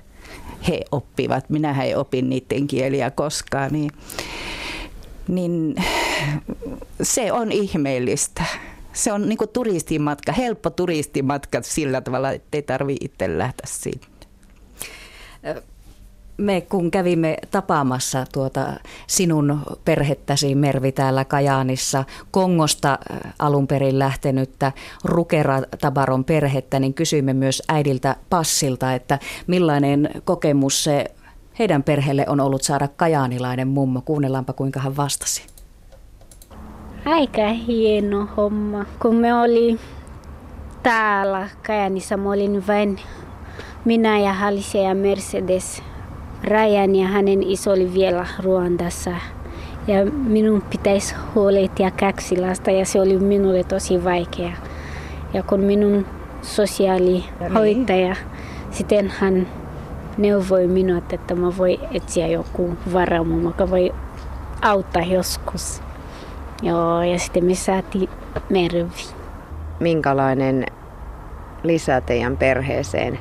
he 0.68 0.80
oppivat, 0.92 1.50
minä 1.50 1.82
ei 1.82 1.94
opin 1.94 2.30
niiden 2.30 2.66
kieliä 2.66 3.10
koskaan, 3.10 3.72
niin, 3.72 3.90
niin 5.28 5.74
se 7.02 7.32
on 7.32 7.52
ihmeellistä. 7.52 8.44
Se 8.92 9.12
on 9.12 9.28
niin 9.28 9.38
turistimatka, 9.52 10.32
helppo 10.32 10.70
turistimatka 10.70 11.62
sillä 11.62 12.00
tavalla, 12.00 12.30
että 12.30 12.58
ei 12.58 12.62
tarvitse 12.62 13.04
itse 13.04 13.38
lähteä 13.38 13.66
siitä 13.66 14.06
me 16.36 16.60
kun 16.60 16.90
kävimme 16.90 17.36
tapaamassa 17.50 18.24
tuota 18.32 18.66
sinun 19.06 19.60
perhettäsi 19.84 20.54
Mervi 20.54 20.92
täällä 20.92 21.24
Kajaanissa, 21.24 22.04
Kongosta 22.30 22.98
äh, 23.12 23.34
alun 23.38 23.66
perin 23.66 23.98
lähtenyttä 23.98 24.72
Rukera 25.04 25.62
Tabaron 25.80 26.24
perhettä, 26.24 26.78
niin 26.78 26.94
kysyimme 26.94 27.32
myös 27.32 27.62
äidiltä 27.68 28.16
Passilta, 28.30 28.94
että 28.94 29.18
millainen 29.46 30.10
kokemus 30.24 30.84
se 30.84 31.04
heidän 31.58 31.82
perheelle 31.82 32.24
on 32.28 32.40
ollut 32.40 32.62
saada 32.62 32.88
kajaanilainen 32.88 33.68
mummo. 33.68 34.00
Kuunnellaanpa 34.00 34.52
kuinka 34.52 34.80
hän 34.80 34.96
vastasi. 34.96 35.46
Aika 37.04 37.48
hieno 37.48 38.28
homma. 38.36 38.84
Kun 39.02 39.14
me 39.14 39.34
oli 39.34 39.78
täällä 40.82 41.48
Kajanissa, 41.66 42.16
mä 42.16 42.30
olin 42.30 42.66
vain 42.66 43.00
minä 43.84 44.18
ja 44.18 44.32
Halisia 44.32 44.82
ja 44.82 44.94
Mercedes 44.94 45.82
Rajan 46.44 46.96
ja 46.96 47.08
hänen 47.08 47.42
iso 47.42 47.70
oli 47.70 47.94
vielä 47.94 48.26
Ruandassa. 48.42 49.10
Ja 49.86 50.04
minun 50.06 50.62
pitäisi 50.70 51.14
huolehtia 51.34 51.90
kaksi 51.90 52.40
lasta 52.40 52.70
ja 52.70 52.84
se 52.84 53.00
oli 53.00 53.18
minulle 53.18 53.64
tosi 53.64 54.04
vaikea. 54.04 54.52
Ja 55.34 55.42
kun 55.42 55.60
minun 55.60 56.06
sosiaalihoitaja, 56.42 58.16
sitten 58.70 59.12
hän 59.18 59.46
neuvoi 60.18 60.66
minua, 60.66 60.98
että 61.12 61.34
mä 61.34 61.56
voi 61.58 61.80
etsiä 61.94 62.26
joku 62.26 62.76
varamu, 62.92 63.48
joka 63.48 63.70
voi 63.70 63.94
auttaa 64.62 65.02
joskus. 65.02 65.82
Joo, 66.62 67.02
ja 67.02 67.18
sitten 67.18 67.44
me 67.44 67.54
saatiin 67.54 68.08
Mervi. 68.50 69.02
Minkälainen 69.80 70.66
lisä 71.62 72.00
teidän 72.00 72.36
perheeseen 72.36 73.18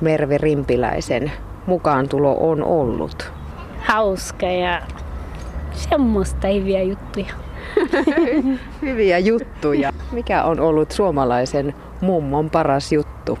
Mervi 0.00 0.38
Rimpiläisen 0.38 1.32
mukaantulo 1.66 2.36
on 2.40 2.64
ollut? 2.64 3.32
Hauska 3.78 4.46
ja 4.46 4.82
semmoista 5.72 6.48
hyviä 6.48 6.82
juttuja. 6.82 7.34
hyviä 8.82 9.18
juttuja. 9.18 9.92
Mikä 10.12 10.44
on 10.44 10.60
ollut 10.60 10.90
suomalaisen 10.90 11.74
mummon 12.00 12.50
paras 12.50 12.92
juttu? 12.92 13.38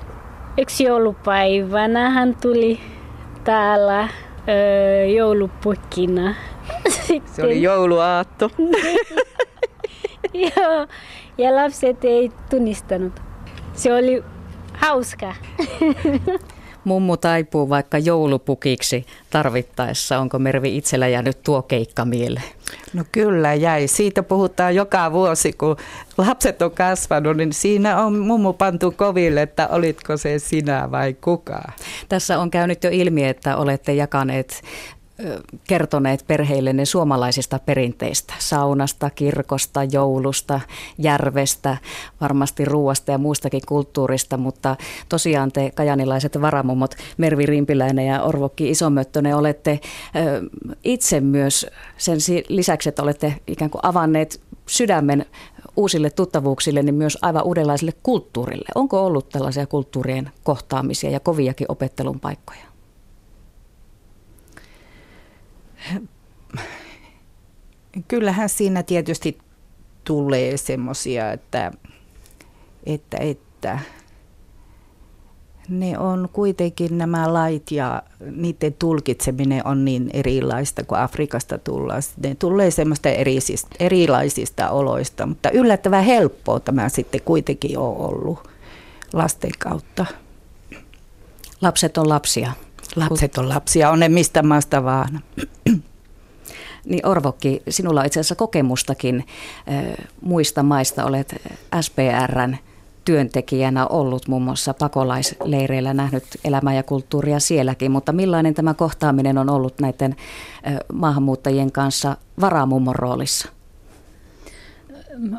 Yksi 0.58 0.84
joulupäivänä 0.84 2.10
hän 2.10 2.36
tuli 2.42 2.80
täällä 3.44 4.08
öö, 4.48 5.04
joulupukina. 5.04 6.34
Sitten... 6.88 7.34
Se 7.34 7.42
oli 7.42 7.62
jouluaatto. 7.62 8.50
Joo, 10.34 10.86
ja 11.38 11.56
lapset 11.56 12.04
ei 12.04 12.30
tunnistanut. 12.50 13.12
Se 13.72 13.94
oli 13.94 14.24
hauska. 14.74 15.34
Mummu 16.84 17.16
taipuu 17.16 17.68
vaikka 17.68 17.98
joulupukiksi 17.98 19.06
tarvittaessa. 19.30 20.18
Onko 20.18 20.38
Mervi 20.38 20.76
itsellä 20.76 21.08
jäänyt 21.08 21.42
tuo 21.42 21.62
keikka 21.62 22.04
mieleen? 22.04 22.44
No 22.92 23.04
kyllä 23.12 23.54
jäi. 23.54 23.88
Siitä 23.88 24.22
puhutaan 24.22 24.74
joka 24.74 25.12
vuosi, 25.12 25.52
kun 25.52 25.76
lapset 26.18 26.62
on 26.62 26.70
kasvanut, 26.70 27.36
niin 27.36 27.52
siinä 27.52 28.02
on 28.02 28.18
mummu 28.18 28.52
pantu 28.52 28.90
koville, 28.90 29.42
että 29.42 29.68
olitko 29.68 30.16
se 30.16 30.38
sinä 30.38 30.90
vai 30.90 31.14
kuka. 31.14 31.62
Tässä 32.08 32.38
on 32.38 32.50
käynyt 32.50 32.84
jo 32.84 32.90
ilmi, 32.92 33.24
että 33.24 33.56
olette 33.56 33.94
jakaneet 33.94 34.62
kertoneet 35.66 36.24
perheillenne 36.26 36.84
suomalaisista 36.84 37.58
perinteistä, 37.58 38.34
saunasta, 38.38 39.10
kirkosta, 39.10 39.84
joulusta, 39.84 40.60
järvestä, 40.98 41.76
varmasti 42.20 42.64
ruuasta 42.64 43.10
ja 43.12 43.18
muustakin 43.18 43.62
kulttuurista, 43.68 44.36
mutta 44.36 44.76
tosiaan 45.08 45.52
te 45.52 45.70
kajanilaiset 45.74 46.40
varamummot 46.40 46.94
Mervi 47.18 47.46
Rimpiläinen 47.46 48.06
ja 48.06 48.22
Orvokki 48.22 48.70
Isomöttönen 48.70 49.36
olette 49.36 49.80
itse 50.84 51.20
myös 51.20 51.66
sen 51.96 52.18
lisäksi, 52.48 52.88
että 52.88 53.02
olette 53.02 53.34
ikään 53.46 53.70
kuin 53.70 53.80
avanneet 53.84 54.40
sydämen 54.66 55.26
uusille 55.76 56.10
tuttavuuksille, 56.10 56.82
niin 56.82 56.94
myös 56.94 57.18
aivan 57.22 57.44
uudenlaiselle 57.44 57.92
kulttuurille. 58.02 58.68
Onko 58.74 59.06
ollut 59.06 59.28
tällaisia 59.28 59.66
kulttuurien 59.66 60.30
kohtaamisia 60.44 61.10
ja 61.10 61.20
koviakin 61.20 61.66
opettelun 61.70 62.20
paikkoja? 62.20 62.69
Kyllähän 68.08 68.48
siinä 68.48 68.82
tietysti 68.82 69.38
tulee 70.04 70.56
semmoisia, 70.56 71.32
että, 71.32 71.72
että, 72.86 73.18
että 73.18 73.78
ne 75.68 75.98
on 75.98 76.28
kuitenkin 76.32 76.98
nämä 76.98 77.32
lait 77.32 77.70
ja 77.70 78.02
niiden 78.36 78.74
tulkitseminen 78.78 79.66
on 79.66 79.84
niin 79.84 80.10
erilaista 80.12 80.84
kuin 80.84 81.00
Afrikasta 81.00 81.58
tullaan. 81.58 82.02
Ne 82.22 82.34
tulee 82.34 82.70
semmoista 82.70 83.08
erisistä, 83.08 83.68
erilaisista 83.80 84.70
oloista, 84.70 85.26
mutta 85.26 85.50
yllättävän 85.50 86.04
helppoa 86.04 86.60
tämä 86.60 86.88
sitten 86.88 87.20
kuitenkin 87.24 87.78
on 87.78 87.96
ollut 87.96 88.48
lasten 89.12 89.52
kautta. 89.58 90.06
Lapset 91.62 91.98
on 91.98 92.08
lapsia. 92.08 92.52
Lapset 92.96 93.38
on 93.38 93.48
lapsia, 93.48 93.90
on 93.90 94.00
ne 94.00 94.08
mistä 94.08 94.42
maasta 94.42 94.84
vaan. 94.84 95.20
Niin 96.84 97.06
Orvokki, 97.06 97.62
sinulla 97.68 98.00
on 98.00 98.06
itse 98.06 98.20
asiassa 98.20 98.34
kokemustakin 98.34 99.26
muista 100.20 100.62
maista. 100.62 101.04
Olet 101.04 101.42
SPRn 101.80 102.56
työntekijänä 103.04 103.86
ollut 103.86 104.28
muun 104.28 104.42
muassa 104.42 104.74
pakolaisleireillä, 104.74 105.94
nähnyt 105.94 106.24
elämää 106.44 106.74
ja 106.74 106.82
kulttuuria 106.82 107.40
sielläkin, 107.40 107.90
mutta 107.90 108.12
millainen 108.12 108.54
tämä 108.54 108.74
kohtaaminen 108.74 109.38
on 109.38 109.50
ollut 109.50 109.80
näiden 109.80 110.16
maahanmuuttajien 110.92 111.72
kanssa 111.72 112.16
varamummon 112.40 112.94
roolissa? 112.94 113.48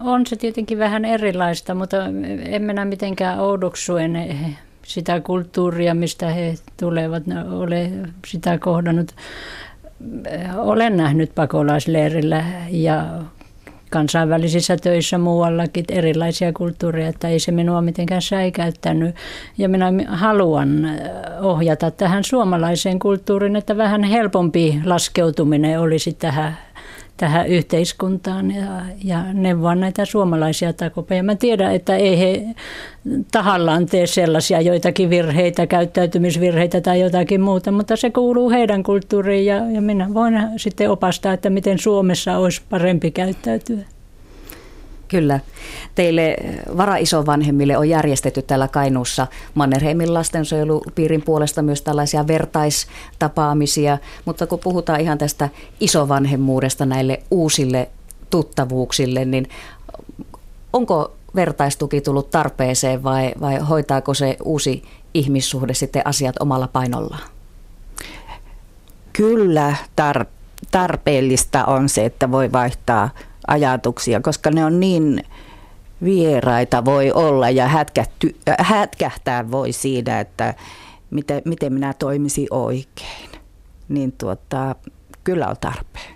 On 0.03 0.27
se 0.27 0.35
tietenkin 0.35 0.77
vähän 0.77 1.05
erilaista, 1.05 1.75
mutta 1.75 1.97
en 2.45 2.61
minä 2.61 2.85
mitenkään 2.85 3.39
oudoksuen 3.39 4.15
sitä 4.85 5.19
kulttuuria, 5.19 5.93
mistä 5.93 6.29
he 6.29 6.55
tulevat. 6.79 7.23
Ole 7.51 7.91
sitä 8.27 8.57
kohdannut. 8.57 9.15
Olen 10.57 10.97
nähnyt 10.97 11.35
pakolaisleirillä 11.35 12.43
ja 12.69 13.05
kansainvälisissä 13.89 14.77
töissä 14.77 15.17
muuallakin 15.17 15.85
erilaisia 15.89 16.53
kulttuureja, 16.53 17.07
että 17.07 17.27
ei 17.27 17.39
se 17.39 17.51
minua 17.51 17.81
mitenkään 17.81 18.21
säikäyttänyt. 18.21 19.15
Ja 19.57 19.69
minä 19.69 19.91
haluan 20.07 20.89
ohjata 21.41 21.91
tähän 21.91 22.23
suomalaiseen 22.23 22.99
kulttuuriin, 22.99 23.55
että 23.55 23.77
vähän 23.77 24.03
helpompi 24.03 24.81
laskeutuminen 24.85 25.79
olisi 25.79 26.13
tähän 26.13 26.57
tähän 27.21 27.47
yhteiskuntaan 27.47 28.51
ja, 28.51 28.81
ja 29.03 29.33
neuvoa 29.33 29.75
näitä 29.75 30.05
suomalaisia 30.05 30.73
takopeja. 30.73 31.23
Mä 31.23 31.35
tiedän, 31.35 31.75
että 31.75 31.95
ei 31.95 32.19
he 32.19 32.43
tahallaan 33.31 33.85
tee 33.85 34.07
sellaisia 34.07 34.61
joitakin 34.61 35.09
virheitä, 35.09 35.67
käyttäytymisvirheitä 35.67 36.81
tai 36.81 37.01
jotakin 37.01 37.41
muuta, 37.41 37.71
mutta 37.71 37.95
se 37.95 38.09
kuuluu 38.09 38.49
heidän 38.49 38.83
kulttuuriin 38.83 39.45
ja, 39.45 39.55
ja 39.55 39.81
minä 39.81 40.13
voin 40.13 40.33
sitten 40.57 40.91
opastaa, 40.91 41.33
että 41.33 41.49
miten 41.49 41.79
Suomessa 41.79 42.37
olisi 42.37 42.61
parempi 42.69 43.11
käyttäytyä. 43.11 43.85
Kyllä. 45.11 45.39
Teille 45.95 46.35
varaisovanhemmille 46.77 47.77
on 47.77 47.89
järjestetty 47.89 48.41
täällä 48.41 48.67
Kainuussa 48.67 49.27
Mannerheimin 49.53 50.13
lastensuojelupiirin 50.13 51.21
puolesta 51.21 51.61
myös 51.61 51.81
tällaisia 51.81 52.27
vertaistapaamisia, 52.27 53.97
mutta 54.25 54.47
kun 54.47 54.59
puhutaan 54.59 55.01
ihan 55.01 55.17
tästä 55.17 55.49
isovanhemmuudesta 55.79 56.85
näille 56.85 57.19
uusille 57.31 57.89
tuttavuuksille, 58.29 59.25
niin 59.25 59.49
onko 60.73 61.11
vertaistuki 61.35 62.01
tullut 62.01 62.29
tarpeeseen 62.29 63.03
vai, 63.03 63.31
vai 63.41 63.59
hoitaako 63.59 64.13
se 64.13 64.37
uusi 64.43 64.83
ihmissuhde 65.13 65.73
sitten 65.73 66.07
asiat 66.07 66.35
omalla 66.39 66.67
painollaan? 66.67 67.29
Kyllä 69.13 69.75
tar- 70.01 70.25
tarpeellista 70.71 71.65
on 71.65 71.89
se, 71.89 72.05
että 72.05 72.31
voi 72.31 72.51
vaihtaa 72.51 73.09
ajatuksia, 73.47 74.21
koska 74.21 74.51
ne 74.51 74.65
on 74.65 74.79
niin 74.79 75.23
vieraita 76.03 76.85
voi 76.85 77.11
olla 77.11 77.49
ja 77.49 77.67
hätkähty, 77.67 78.35
äh, 78.49 78.55
hätkähtää 78.59 79.51
voi 79.51 79.71
siinä, 79.71 80.19
että 80.19 80.53
miten, 81.09 81.41
miten 81.45 81.73
minä 81.73 81.93
toimisin 81.93 82.47
oikein. 82.51 83.29
Niin 83.89 84.11
tuota, 84.11 84.75
kyllä 85.23 85.47
on 85.47 85.55
tarpeen. 85.61 86.15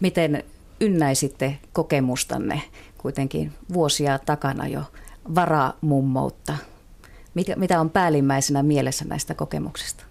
Miten 0.00 0.44
ynnäisitte 0.80 1.58
kokemustanne 1.72 2.62
kuitenkin 2.98 3.52
vuosia 3.72 4.18
takana 4.18 4.66
jo 4.66 4.82
varamummoutta? 5.34 6.56
Mitä, 7.34 7.56
mitä 7.56 7.80
on 7.80 7.90
päällimmäisenä 7.90 8.62
mielessä 8.62 9.04
näistä 9.04 9.34
kokemuksista? 9.34 10.04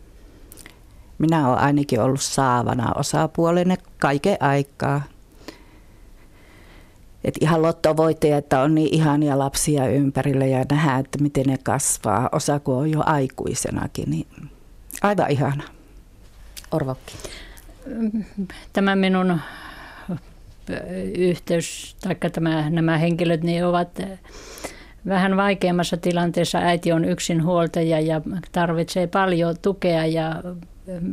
Minä 1.18 1.50
olen 1.50 1.60
ainakin 1.60 2.02
ollut 2.02 2.22
saavana 2.22 2.94
osapuolinen 2.96 3.78
kaiken 4.00 4.38
aikaa. 4.40 5.02
Et 7.26 7.36
ihan 7.42 7.62
lottovoitteja, 7.62 8.38
että 8.38 8.60
on 8.60 8.76
niin 8.76 8.94
ihania 8.94 9.40
lapsia 9.40 9.88
ympärillä 9.88 10.46
ja 10.46 10.66
nähdään, 10.72 11.00
että 11.00 11.18
miten 11.22 11.46
ne 11.46 11.58
kasvaa. 11.64 12.30
Osa 12.32 12.60
kun 12.60 12.76
on 12.76 12.92
jo 12.92 13.04
aikuisenakin, 13.06 14.10
niin 14.10 14.28
aivan 15.02 15.32
ihana. 15.32 15.64
Orvokki. 16.72 17.14
Tämä 18.74 18.96
minun 18.96 19.40
yhteys, 21.18 21.96
tai 22.02 22.16
tämä, 22.32 22.70
nämä 22.70 22.98
henkilöt, 22.98 23.44
niin 23.44 23.66
ovat 23.66 24.00
vähän 25.08 25.38
vaikeammassa 25.38 25.98
tilanteessa. 25.98 26.58
Äiti 26.58 26.92
on 26.92 27.06
yksinhuoltaja 27.06 28.00
ja 28.00 28.22
tarvitsee 28.52 29.08
paljon 29.08 29.56
tukea 29.62 30.06
ja 30.06 30.44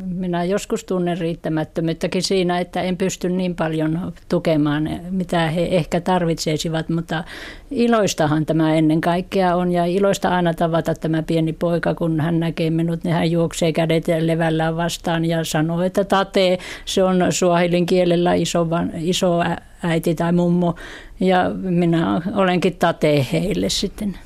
minä 0.05 0.45
joskus 0.45 0.85
tunnen 0.85 1.19
riittämättömyyttäkin 1.19 2.23
siinä, 2.23 2.59
että 2.59 2.83
en 2.83 2.97
pysty 2.97 3.29
niin 3.29 3.55
paljon 3.55 4.13
tukemaan, 4.29 5.01
mitä 5.11 5.51
he 5.51 5.69
ehkä 5.71 6.01
tarvitseisivat, 6.01 6.89
mutta 6.89 7.25
iloistahan 7.71 8.47
tämä 8.47 8.75
ennen 8.75 9.01
kaikkea 9.01 9.57
on 9.57 9.73
ja 9.73 9.85
iloista 9.85 10.29
aina 10.29 10.55
tavata 10.55 10.95
tämä 10.95 11.23
pieni 11.23 11.53
poika, 11.53 11.95
kun 11.95 12.21
hän 12.21 12.41
näkee 12.41 12.71
minut, 12.71 13.05
niin 13.05 13.15
hän 13.15 13.31
juoksee 13.31 13.73
kädet 13.73 14.05
levällään 14.21 14.77
vastaan 14.77 15.25
ja 15.25 15.45
sanoo, 15.45 15.83
että 15.83 16.05
tate, 16.05 16.59
se 16.85 17.03
on 17.03 17.27
suahilin 17.31 17.87
kielellä 17.87 18.35
iso, 18.35 18.67
iso 19.01 19.41
äiti 19.83 20.15
tai 20.15 20.33
mummo 20.33 20.75
ja 21.21 21.51
minä 21.55 22.23
olenkin 22.35 22.77
tate 22.79 23.27
heille 23.33 23.69
sitten. 23.69 24.19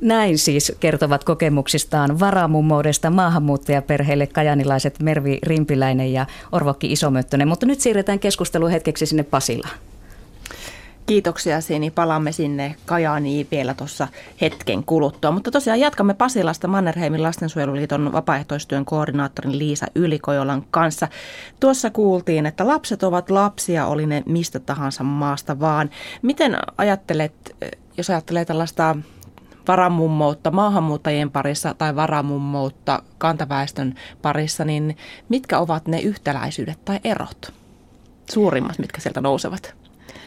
Näin 0.00 0.38
siis 0.38 0.72
kertovat 0.80 1.24
kokemuksistaan 1.24 2.20
varamummoudesta 2.20 3.10
maahanmuuttajaperheille 3.10 4.26
kajanilaiset 4.26 5.00
Mervi 5.00 5.38
Rimpiläinen 5.42 6.12
ja 6.12 6.26
Orvokki 6.52 6.92
Isomöttönen. 6.92 7.48
Mutta 7.48 7.66
nyt 7.66 7.80
siirretään 7.80 8.18
keskustelu 8.18 8.68
hetkeksi 8.68 9.06
sinne 9.06 9.22
Pasilaan. 9.22 9.78
Kiitoksia 11.06 11.60
Sini. 11.60 11.90
Palaamme 11.90 12.32
sinne 12.32 12.74
Kajaaniin 12.86 13.46
vielä 13.50 13.74
tuossa 13.74 14.08
hetken 14.40 14.84
kuluttua. 14.84 15.30
Mutta 15.30 15.50
tosiaan 15.50 15.80
jatkamme 15.80 16.14
Pasilasta 16.14 16.68
Mannerheimin 16.68 17.22
lastensuojeluliiton 17.22 18.12
vapaaehtoistyön 18.12 18.84
koordinaattorin 18.84 19.58
Liisa 19.58 19.86
Ylikojolan 19.94 20.64
kanssa. 20.70 21.08
Tuossa 21.60 21.90
kuultiin, 21.90 22.46
että 22.46 22.66
lapset 22.66 23.02
ovat 23.02 23.30
lapsia, 23.30 23.86
oli 23.86 24.06
ne 24.06 24.22
mistä 24.26 24.58
tahansa 24.58 25.04
maasta 25.04 25.60
vaan. 25.60 25.90
Miten 26.22 26.56
ajattelet, 26.78 27.56
jos 27.96 28.10
ajattelee 28.10 28.44
tällaista 28.44 28.96
varamummoutta 29.68 30.50
maahanmuuttajien 30.50 31.30
parissa 31.30 31.74
tai 31.74 31.96
varamummoutta 31.96 33.02
kantaväestön 33.18 33.94
parissa, 34.22 34.64
niin 34.64 34.96
mitkä 35.28 35.58
ovat 35.58 35.86
ne 35.86 36.00
yhtäläisyydet 36.00 36.84
tai 36.84 37.00
erot? 37.04 37.52
Suurimmat, 38.30 38.78
mitkä 38.78 39.00
sieltä 39.00 39.20
nousevat? 39.20 39.74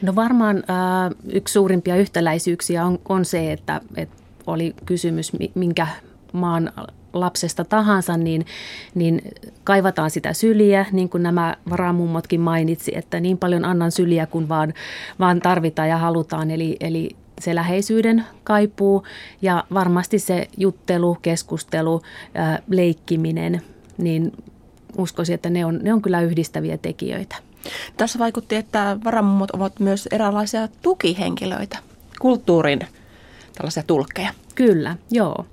No 0.02 0.15
varmaan 0.15 0.58
äh, 0.58 1.15
yksi 1.34 1.52
suurimpia 1.52 1.95
yhtäläisyyksiä 1.95 2.86
on, 2.86 3.00
on 3.10 3.26
se, 3.26 3.52
että, 3.52 3.82
että 3.95 4.15
oli 4.47 4.76
kysymys 4.86 5.32
minkä 5.56 5.88
maan 6.34 6.71
lapsesta 7.13 7.65
tahansa, 7.65 8.17
niin, 8.17 8.45
niin 8.95 9.21
kaivataan 9.63 10.12
sitä 10.12 10.34
syliä, 10.34 10.86
niin 10.91 11.10
kuin 11.10 11.23
nämä 11.23 11.56
varamummotkin 11.69 12.41
mainitsi, 12.41 12.91
että 12.97 13.19
niin 13.19 13.38
paljon 13.38 13.65
annan 13.65 13.91
syliä 13.91 14.26
kuin 14.26 14.50
vaan, 14.50 14.73
vaan 15.19 15.39
tarvitaan 15.39 15.89
ja 15.89 15.97
halutaan. 15.97 16.52
Eli, 16.52 16.78
eli 16.80 17.15
se 17.39 17.56
läheisyyden 17.56 18.26
kaipuu 18.43 19.04
ja 19.41 19.63
varmasti 19.73 20.19
se 20.19 20.47
juttelu, 20.58 21.17
keskustelu, 21.21 22.02
leikkiminen, 22.67 23.62
niin 23.97 24.32
uskoisin, 24.97 25.36
että 25.36 25.50
ne 25.50 25.65
on, 25.65 25.80
ne 25.84 25.93
on 25.93 26.02
kyllä 26.02 26.21
yhdistäviä 26.21 26.78
tekijöitä. 26.78 27.36
Tässä 27.97 28.19
vaikutti, 28.19 28.56
että 28.56 28.97
varamummot 29.04 29.52
ovat 29.52 29.80
myös 29.80 30.08
eräänlaisia 30.12 30.67
tukihenkilöitä, 30.82 31.78
kulttuurin 32.19 32.80
tällaisia 33.58 33.84
tulkkeja. 33.88 34.30
Kyllä, 34.56 34.95
joo. 35.12 35.45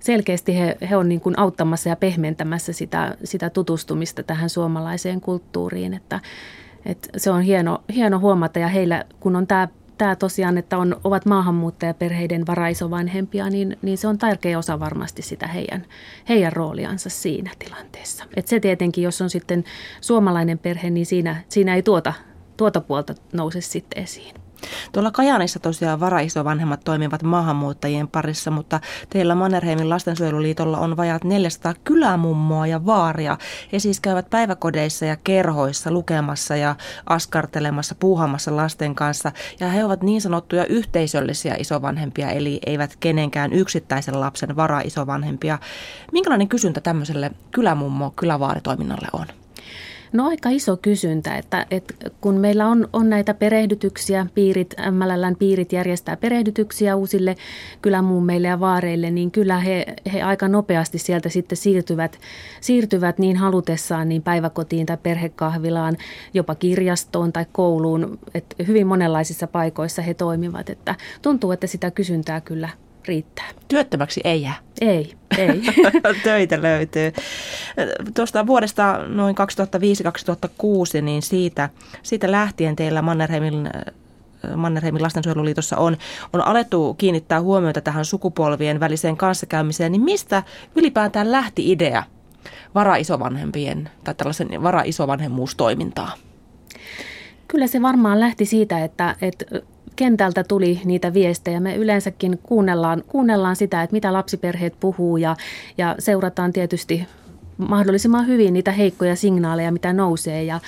Selkeästi 0.00 0.58
he, 0.58 0.76
he 0.90 0.96
on 0.96 1.08
niin 1.08 1.20
kuin 1.20 1.38
auttamassa 1.38 1.88
ja 1.88 1.96
pehmentämässä 1.96 2.72
sitä, 2.72 3.16
sitä 3.24 3.50
tutustumista 3.50 4.22
tähän 4.22 4.50
suomalaiseen 4.50 5.20
kulttuuriin, 5.20 5.94
että, 5.94 6.20
että 6.86 7.08
se 7.16 7.30
on 7.30 7.42
hieno, 7.42 7.82
hieno 7.94 8.18
huomata 8.18 8.58
ja 8.58 8.68
heillä, 8.68 9.04
kun 9.20 9.36
on 9.36 9.46
tämä 9.46 9.68
tämä 9.98 10.16
tosiaan, 10.16 10.58
että 10.58 10.78
on, 10.78 10.96
ovat 11.04 11.26
maahanmuuttajaperheiden 11.26 12.46
varaisovanhempia, 12.46 13.50
niin, 13.50 13.76
niin 13.82 13.98
se 13.98 14.08
on 14.08 14.18
tärkeä 14.18 14.58
osa 14.58 14.80
varmasti 14.80 15.22
sitä 15.22 15.46
heidän, 15.46 15.86
heidän 16.28 16.52
rooliansa 16.52 17.10
siinä 17.10 17.50
tilanteessa. 17.58 18.24
Et 18.36 18.48
se 18.48 18.60
tietenkin, 18.60 19.04
jos 19.04 19.20
on 19.20 19.30
sitten 19.30 19.64
suomalainen 20.00 20.58
perhe, 20.58 20.90
niin 20.90 21.06
siinä, 21.06 21.44
siinä 21.48 21.74
ei 21.74 21.82
tuota, 21.82 22.12
tuota 22.56 22.80
puolta 22.80 23.14
nouse 23.32 23.60
sitten 23.60 24.02
esiin. 24.02 24.43
Tuolla 24.92 25.10
Kajanissa 25.10 25.58
tosiaan 25.58 26.00
varaisovanhemmat 26.00 26.80
toimivat 26.84 27.22
maahanmuuttajien 27.22 28.08
parissa, 28.08 28.50
mutta 28.50 28.80
teillä 29.10 29.34
Mannerheimin 29.34 29.90
lastensuojeluliitolla 29.90 30.78
on 30.78 30.96
vajaat 30.96 31.24
400 31.24 31.74
kylämummoa 31.84 32.66
ja 32.66 32.86
vaaria. 32.86 33.38
He 33.72 33.78
siis 33.78 34.00
käyvät 34.00 34.30
päiväkodeissa 34.30 35.04
ja 35.04 35.16
kerhoissa 35.16 35.90
lukemassa 35.90 36.56
ja 36.56 36.76
askartelemassa, 37.06 37.94
puuhamassa 37.94 38.56
lasten 38.56 38.94
kanssa. 38.94 39.32
Ja 39.60 39.68
he 39.68 39.84
ovat 39.84 40.02
niin 40.02 40.20
sanottuja 40.20 40.66
yhteisöllisiä 40.66 41.54
isovanhempia, 41.58 42.30
eli 42.30 42.60
eivät 42.66 42.96
kenenkään 43.00 43.52
yksittäisen 43.52 44.20
lapsen 44.20 44.56
varaisovanhempia. 44.56 45.58
Minkälainen 46.12 46.48
kysyntä 46.48 46.80
tämmöiselle 46.80 47.30
kylämummo, 47.50 48.12
kylävaaritoiminnalle 48.16 49.08
on? 49.12 49.43
No 50.14 50.28
aika 50.28 50.48
iso 50.48 50.76
kysyntä, 50.76 51.36
että, 51.36 51.66
että 51.70 51.94
kun 52.20 52.34
meillä 52.34 52.66
on, 52.66 52.88
on 52.92 53.10
näitä 53.10 53.34
perehdytyksiä, 53.34 54.26
piirit, 54.34 54.74
MLLn 54.90 55.36
piirit 55.38 55.72
järjestää 55.72 56.16
perehdytyksiä 56.16 56.96
uusille 56.96 57.36
kylämummeille 57.82 58.48
ja 58.48 58.60
vaareille, 58.60 59.10
niin 59.10 59.30
kyllä 59.30 59.58
he, 59.58 59.86
he 60.12 60.22
aika 60.22 60.48
nopeasti 60.48 60.98
sieltä 60.98 61.28
sitten 61.28 61.56
siirtyvät, 61.56 62.18
siirtyvät 62.60 63.18
niin 63.18 63.36
halutessaan 63.36 64.08
niin 64.08 64.22
päiväkotiin 64.22 64.86
tai 64.86 64.98
perhekahvilaan, 65.02 65.96
jopa 66.34 66.54
kirjastoon 66.54 67.32
tai 67.32 67.46
kouluun. 67.52 68.18
Että 68.34 68.56
hyvin 68.66 68.86
monenlaisissa 68.86 69.46
paikoissa 69.46 70.02
he 70.02 70.14
toimivat, 70.14 70.70
että 70.70 70.94
tuntuu, 71.22 71.52
että 71.52 71.66
sitä 71.66 71.90
kysyntää 71.90 72.40
kyllä 72.40 72.68
riittää. 73.08 73.48
Työttömäksi 73.68 74.20
ei 74.24 74.42
jää. 74.42 74.56
Ei, 74.80 75.14
ei. 75.38 75.62
Töitä 76.24 76.62
löytyy. 76.62 77.12
Tuosta 78.14 78.46
vuodesta 78.46 79.00
noin 79.08 79.36
2005-2006, 80.98 81.02
niin 81.02 81.22
siitä, 81.22 81.68
siitä 82.02 82.30
lähtien 82.30 82.76
teillä 82.76 83.02
Mannerheimin 83.02 83.70
Mannerheimin 84.56 85.02
lastensuojeluliitossa 85.02 85.76
on, 85.76 85.96
on 86.32 86.40
alettu 86.40 86.94
kiinnittää 86.94 87.40
huomiota 87.40 87.80
tähän 87.80 88.04
sukupolvien 88.04 88.80
väliseen 88.80 89.16
kanssakäymiseen, 89.16 89.92
niin 89.92 90.02
mistä 90.02 90.42
ylipäätään 90.76 91.32
lähti 91.32 91.72
idea 91.72 92.02
vara-isovanhempien 92.74 93.90
tai 94.04 94.14
tällaisen 94.14 94.62
vara-isovanhemmuustoimintaa? 94.62 96.12
Kyllä 97.48 97.66
se 97.66 97.82
varmaan 97.82 98.20
lähti 98.20 98.44
siitä, 98.44 98.84
että, 98.84 99.16
että 99.22 99.44
kentältä 99.96 100.44
tuli 100.44 100.80
niitä 100.84 101.14
viestejä. 101.14 101.60
Me 101.60 101.76
yleensäkin 101.76 102.38
kuunnellaan, 102.42 103.02
kuunnellaan 103.06 103.56
sitä, 103.56 103.82
että 103.82 103.94
mitä 103.94 104.12
lapsiperheet 104.12 104.74
puhuu 104.80 105.16
ja, 105.16 105.36
ja 105.78 105.94
seurataan 105.98 106.52
tietysti 106.52 107.06
mahdollisimman 107.58 108.26
hyvin 108.26 108.52
niitä 108.52 108.72
heikkoja 108.72 109.16
signaaleja, 109.16 109.72
mitä 109.72 109.92
nousee. 109.92 110.42
Ja, 110.44 110.60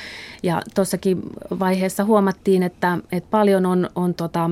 ja 0.42 0.62
tuossakin 0.75 1.22
vaiheessa 1.59 2.05
huomattiin, 2.05 2.62
että, 2.62 2.99
että 3.12 3.31
paljon 3.31 3.66
on, 3.66 3.90
on 3.94 4.14
tota, 4.14 4.51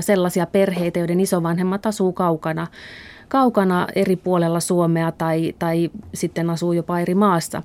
sellaisia 0.00 0.46
perheitä, 0.46 0.98
joiden 0.98 1.20
isovanhemmat 1.20 1.86
asuu 1.86 2.12
kaukana 2.12 2.66
kaukana 3.28 3.86
eri 3.94 4.16
puolella 4.16 4.60
Suomea 4.60 5.12
tai, 5.12 5.54
tai 5.58 5.90
sitten 6.14 6.50
asuu 6.50 6.72
jopa 6.72 7.00
eri 7.00 7.14
maassa. 7.14 7.62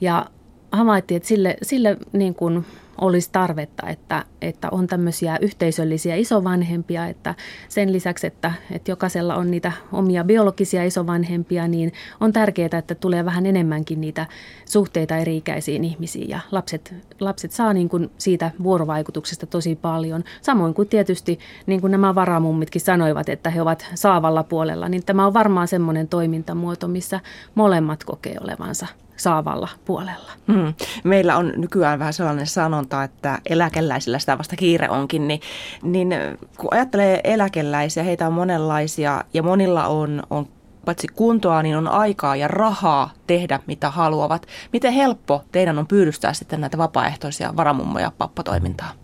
Ja 0.00 0.26
havaittiin, 0.72 1.16
että 1.16 1.28
sille, 1.28 1.56
sille 1.62 1.96
niin 2.12 2.34
kuin 2.34 2.66
olisi 3.00 3.28
tarvetta, 3.32 3.88
että, 3.88 4.24
että 4.42 4.68
on 4.70 4.86
tämmöisiä 4.86 5.38
yhteisöllisiä 5.40 6.14
isovanhempia, 6.14 7.06
että 7.06 7.34
sen 7.68 7.92
lisäksi, 7.92 8.26
että, 8.26 8.52
että 8.70 8.90
jokaisella 8.90 9.34
on 9.34 9.50
niitä 9.50 9.72
omia 9.92 10.24
biologisia 10.24 10.84
isovanhempia, 10.84 11.68
niin 11.68 11.92
on 12.20 12.32
tärkeää, 12.32 12.78
että 12.78 12.94
tulee 12.94 13.24
vähän 13.24 13.46
enemmänkin 13.46 14.00
niitä 14.00 14.26
suhteita 14.64 15.16
eri-ikäisiin 15.16 15.84
ihmisiin 15.84 16.28
ja 16.28 16.40
lapset, 16.50 16.94
lapset 17.20 17.50
saa 17.50 17.72
niin 17.72 17.88
kuin 17.88 18.10
siitä 18.18 18.50
vuorovaikutuksesta 18.62 19.46
tosi 19.46 19.76
paljon. 19.76 20.24
Samoin 20.42 20.74
kuin 20.74 20.88
tietysti 20.88 21.38
niin 21.66 21.80
kuin 21.80 21.90
nämä 21.90 22.14
varamummitkin 22.14 22.80
sanoivat, 22.80 23.28
että 23.28 23.50
he 23.50 23.62
ovat 23.62 23.86
saavalla 23.94 24.42
puolella, 24.42 24.88
niin 24.88 25.04
tämä 25.04 25.26
on 25.26 25.34
varmaan 25.34 25.68
semmoinen 25.68 26.08
toimintamuoto, 26.08 26.88
missä 26.88 27.20
molemmat 27.54 28.04
kokee 28.04 28.36
olevansa 28.40 28.86
saavalla 29.20 29.68
puolella. 29.84 30.30
Mm. 30.46 30.74
Meillä 31.04 31.36
on 31.36 31.52
nykyään 31.56 31.98
vähän 31.98 32.12
sellainen 32.12 32.46
sanonta, 32.46 33.02
että 33.02 33.38
eläkeläisillä 33.46 34.18
sitä 34.18 34.38
vasta 34.38 34.56
kiire 34.56 34.88
onkin, 34.88 35.28
niin, 35.28 35.40
niin 35.82 36.14
kun 36.58 36.68
ajattelee 36.74 37.20
eläkeläisiä, 37.24 38.02
heitä 38.02 38.26
on 38.26 38.32
monenlaisia 38.32 39.24
ja 39.34 39.42
monilla 39.42 39.86
on, 39.86 40.22
on 40.30 40.48
paitsi 40.84 41.06
kuntoa, 41.08 41.62
niin 41.62 41.76
on 41.76 41.88
aikaa 41.88 42.36
ja 42.36 42.48
rahaa 42.48 43.10
tehdä 43.26 43.60
mitä 43.66 43.90
haluavat. 43.90 44.46
Miten 44.72 44.92
helppo 44.92 45.44
teidän 45.52 45.78
on 45.78 45.86
pyydystää 45.86 46.32
sitten 46.32 46.60
näitä 46.60 46.78
vapaaehtoisia 46.78 47.56
varamummoja 47.56 48.12
pappatoimintaa? 48.18 48.99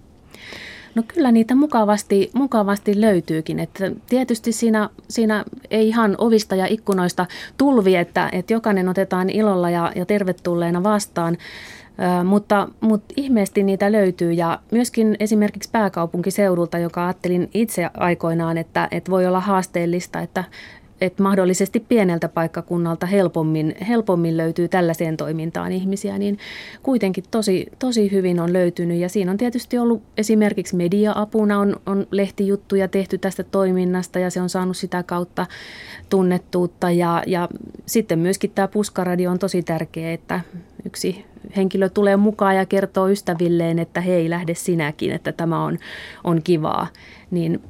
No 0.96 1.02
kyllä 1.08 1.32
niitä 1.32 1.54
mukavasti, 1.54 2.30
mukavasti 2.34 3.00
löytyykin. 3.00 3.58
Että 3.58 3.90
tietysti 4.08 4.52
siinä, 4.52 4.88
siinä 5.08 5.44
ei 5.70 5.88
ihan 5.88 6.14
ovista 6.18 6.54
ja 6.54 6.66
ikkunoista 6.66 7.26
tulvi, 7.58 7.96
että, 7.96 8.28
että 8.32 8.52
jokainen 8.52 8.88
otetaan 8.88 9.30
ilolla 9.30 9.70
ja, 9.70 9.92
ja 9.96 10.06
tervetulleena 10.06 10.82
vastaan. 10.82 11.36
Ö, 12.20 12.24
mutta, 12.24 12.68
mutta 12.80 13.14
ihmeesti 13.16 13.62
niitä 13.62 13.92
löytyy 13.92 14.32
ja 14.32 14.60
myöskin 14.72 15.16
esimerkiksi 15.20 15.68
pääkaupunkiseudulta, 15.72 16.78
joka 16.78 17.04
ajattelin 17.04 17.50
itse 17.54 17.90
aikoinaan, 17.94 18.58
että, 18.58 18.88
että 18.90 19.10
voi 19.10 19.26
olla 19.26 19.40
haasteellista, 19.40 20.20
että 20.20 20.44
että 21.00 21.22
mahdollisesti 21.22 21.80
pieneltä 21.80 22.28
paikkakunnalta 22.28 23.06
helpommin, 23.06 23.74
helpommin 23.88 24.36
löytyy 24.36 24.68
tällaiseen 24.68 25.16
toimintaan 25.16 25.72
ihmisiä, 25.72 26.18
niin 26.18 26.38
kuitenkin 26.82 27.24
tosi, 27.30 27.66
tosi 27.78 28.12
hyvin 28.12 28.40
on 28.40 28.52
löytynyt. 28.52 28.98
Ja 28.98 29.08
siinä 29.08 29.30
on 29.30 29.36
tietysti 29.36 29.78
ollut 29.78 30.02
esimerkiksi 30.16 30.76
media-apuna, 30.76 31.58
on, 31.58 31.76
on 31.86 32.06
lehtijuttuja 32.10 32.88
tehty 32.88 33.18
tästä 33.18 33.42
toiminnasta 33.42 34.18
ja 34.18 34.30
se 34.30 34.40
on 34.40 34.48
saanut 34.48 34.76
sitä 34.76 35.02
kautta 35.02 35.46
tunnettuutta. 36.08 36.90
Ja, 36.90 37.22
ja 37.26 37.48
sitten 37.86 38.18
myöskin 38.18 38.50
tämä 38.54 38.68
puskaradio 38.68 39.30
on 39.30 39.38
tosi 39.38 39.62
tärkeä, 39.62 40.12
että 40.12 40.40
yksi 40.84 41.24
henkilö 41.56 41.88
tulee 41.88 42.16
mukaan 42.16 42.56
ja 42.56 42.66
kertoo 42.66 43.08
ystävilleen, 43.08 43.78
että 43.78 44.00
hei, 44.00 44.30
lähde 44.30 44.54
sinäkin, 44.54 45.12
että 45.12 45.32
tämä 45.32 45.64
on, 45.64 45.78
on 46.24 46.42
kivaa. 46.42 46.86
Niin 47.30 47.60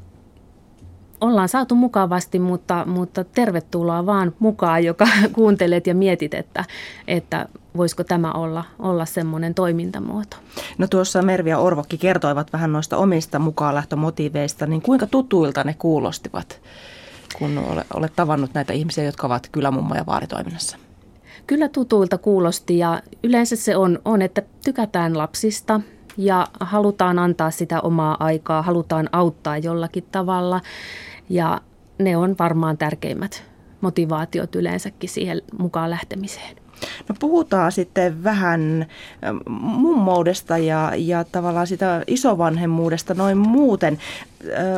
ollaan 1.21 1.49
saatu 1.49 1.75
mukavasti, 1.75 2.39
mutta, 2.39 2.85
mutta 2.87 3.25
tervetuloa 3.25 4.07
vaan 4.07 4.33
mukaan, 4.39 4.85
joka 4.85 5.09
kuuntelet 5.33 5.87
ja 5.87 5.95
mietit, 5.95 6.35
että, 6.35 6.65
että 7.09 7.49
voisiko 7.77 8.05
tämä 8.05 8.33
olla, 8.33 8.65
olla 8.79 9.05
semmoinen 9.05 9.55
toimintamuoto. 9.55 10.37
No 10.79 10.87
tuossa 10.87 11.23
Mervi 11.23 11.51
ja 11.51 11.59
Orvokki 11.59 11.99
kertoivat 11.99 12.53
vähän 12.53 12.73
noista 12.73 12.97
omista 12.97 13.39
mukaanlähtömotiiveista, 13.39 14.67
niin 14.67 14.83
kuinka 14.83 15.07
tutuilta 15.07 15.65
ne 15.65 15.75
kuulostivat, 15.79 16.61
kun 17.39 17.63
olet 17.95 18.13
tavannut 18.17 18.55
näitä 18.55 18.73
ihmisiä, 18.73 19.05
jotka 19.05 19.27
ovat 19.27 19.49
kylämummoja 19.53 20.07
vaaritoiminnassa? 20.07 20.77
Kyllä 21.47 21.69
tutuilta 21.69 22.19
kuulosti 22.19 22.79
ja 22.79 23.03
yleensä 23.23 23.57
se 23.57 23.77
on, 23.77 23.99
on, 24.05 24.23
että 24.23 24.43
tykätään 24.65 25.19
lapsista 25.19 25.81
ja 26.17 26.47
halutaan 26.61 27.19
antaa 27.19 27.51
sitä 27.51 27.81
omaa 27.81 28.17
aikaa, 28.21 28.63
halutaan 28.63 29.09
auttaa 29.13 29.59
jollakin 29.59 30.05
tavalla 30.13 30.61
ja 31.29 31.61
ne 31.99 32.17
on 32.17 32.35
varmaan 32.39 32.79
tärkeimmät 32.79 33.45
motivaatiot 33.81 34.55
yleensäkin 34.55 35.11
siihen 35.11 35.43
mukaan 35.59 35.91
lähtemiseen. 35.91 36.66
No 37.09 37.15
puhutaan 37.19 37.73
sitten 37.73 38.25
vähän 38.25 38.87
mummoudesta 39.49 40.59
ja, 40.59 40.93
ja 40.97 41.25
tavallaan 41.25 41.67
sitä 41.67 42.03
isovanhemmuudesta 42.07 43.15
noin 43.15 43.39
muuten. 43.39 43.99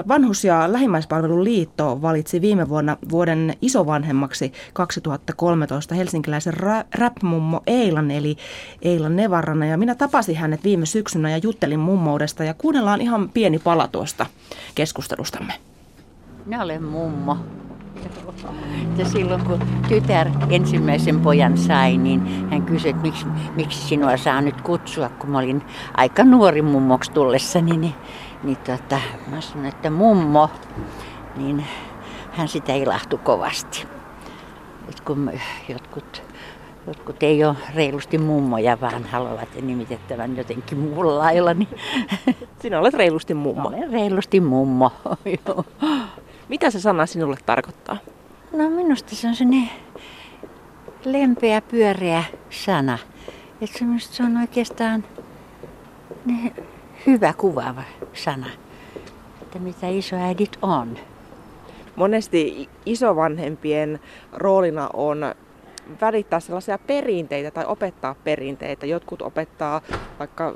Vanhus- 0.09 0.45
ja 0.45 0.73
lähimmäispalvelun 0.73 1.45
liitto 1.45 2.03
valitsi 2.03 2.41
viime 2.41 2.69
vuonna 2.69 2.97
vuoden 3.11 3.55
isovanhemmaksi 3.63 4.53
2013 4.73 5.95
helsinkiläisen 5.95 6.55
rap-mummo 6.95 7.63
Eilan 7.67 8.11
eli 8.11 8.37
Eilan 8.83 9.17
Nevarana. 9.17 9.67
Ja 9.67 9.77
minä 9.77 9.95
tapasin 9.95 10.37
hänet 10.37 10.65
viime 10.65 10.87
syksynä 10.87 11.31
ja 11.31 11.39
juttelin 11.39 11.81
mummoudesta 11.81 12.45
ja 12.45 12.55
kuunnellaan 12.55 13.01
ihan 13.01 13.29
pieni 13.29 13.59
pala 13.59 13.89
tuosta 13.89 14.27
keskustelustamme. 14.75 15.53
Minä 16.47 16.63
olen 16.63 16.83
mummo. 16.83 17.37
Ja 18.97 19.05
silloin 19.05 19.45
kun 19.45 19.61
tytär 19.89 20.29
ensimmäisen 20.51 21.21
pojan 21.21 21.59
sai, 21.59 21.97
niin 21.97 22.49
hän 22.51 22.63
kysyi, 22.63 22.91
että 22.91 23.03
miksi, 23.03 23.27
miksi 23.57 23.89
sinua 23.89 24.17
saa 24.17 24.41
nyt 24.41 24.61
kutsua, 24.61 25.09
kun 25.09 25.31
mä 25.31 25.39
olin 25.39 25.63
aika 25.97 26.25
nuori 26.25 26.63
mummoksi 26.63 27.13
tullessani. 27.13 27.77
Niin, 27.77 27.95
niin 28.43 28.57
tota, 28.57 29.01
mä 29.31 29.41
sanoin, 29.41 29.69
että 29.69 29.91
mummo, 29.91 30.51
niin 31.37 31.65
hän 32.33 32.49
sitä 32.49 32.75
ilahtui 32.75 33.19
kovasti. 33.19 33.87
Et 34.89 35.01
kun 35.01 35.31
jotkut, 35.69 36.23
jotkut 36.87 37.23
ei 37.23 37.45
ole 37.45 37.57
reilusti 37.75 38.19
mummoja, 38.19 38.81
vaan 38.81 39.05
haluavat 39.05 39.49
nimitettävän 39.63 40.37
jotenkin 40.37 40.79
muulla 40.79 41.19
lailla. 41.19 41.55
Niin... 41.55 41.69
Sinä 42.63 42.81
olet 42.81 42.95
reilusti 42.95 43.35
mummo. 43.35 43.69
Olen 43.69 43.91
reilusti 43.91 44.41
mummo, 44.41 44.93
joo. 45.47 45.65
Mitä 46.49 46.71
se 46.71 46.81
sana 46.81 47.07
sinulle 47.07 47.37
tarkoittaa? 47.47 47.97
No 48.53 48.71
minusta 48.71 49.17
se 49.17 49.29
on 49.29 49.35
sellainen 49.35 49.71
lempeä, 51.05 51.61
pyöreä 51.61 52.25
sana. 52.51 52.99
Että 53.61 53.79
se 53.99 54.23
on 54.23 54.37
oikeastaan 54.37 55.05
hyvä 57.07 57.33
kuvaava 57.33 57.83
sana. 58.15 58.47
että 59.43 59.59
mitä 59.59 59.89
isoäidit 59.89 60.59
on. 60.63 60.99
Monesti 61.97 62.69
isovanhempien 62.87 64.01
roolina 64.33 64.91
on 64.93 65.35
välittää 66.01 66.41
sellaisia 66.41 66.79
perinteitä 66.79 67.51
tai 67.51 67.65
opettaa 67.67 68.15
perinteitä. 68.25 68.87
Jotkut 68.87 69.23
opettaa 69.23 69.81
vaikka 70.19 70.55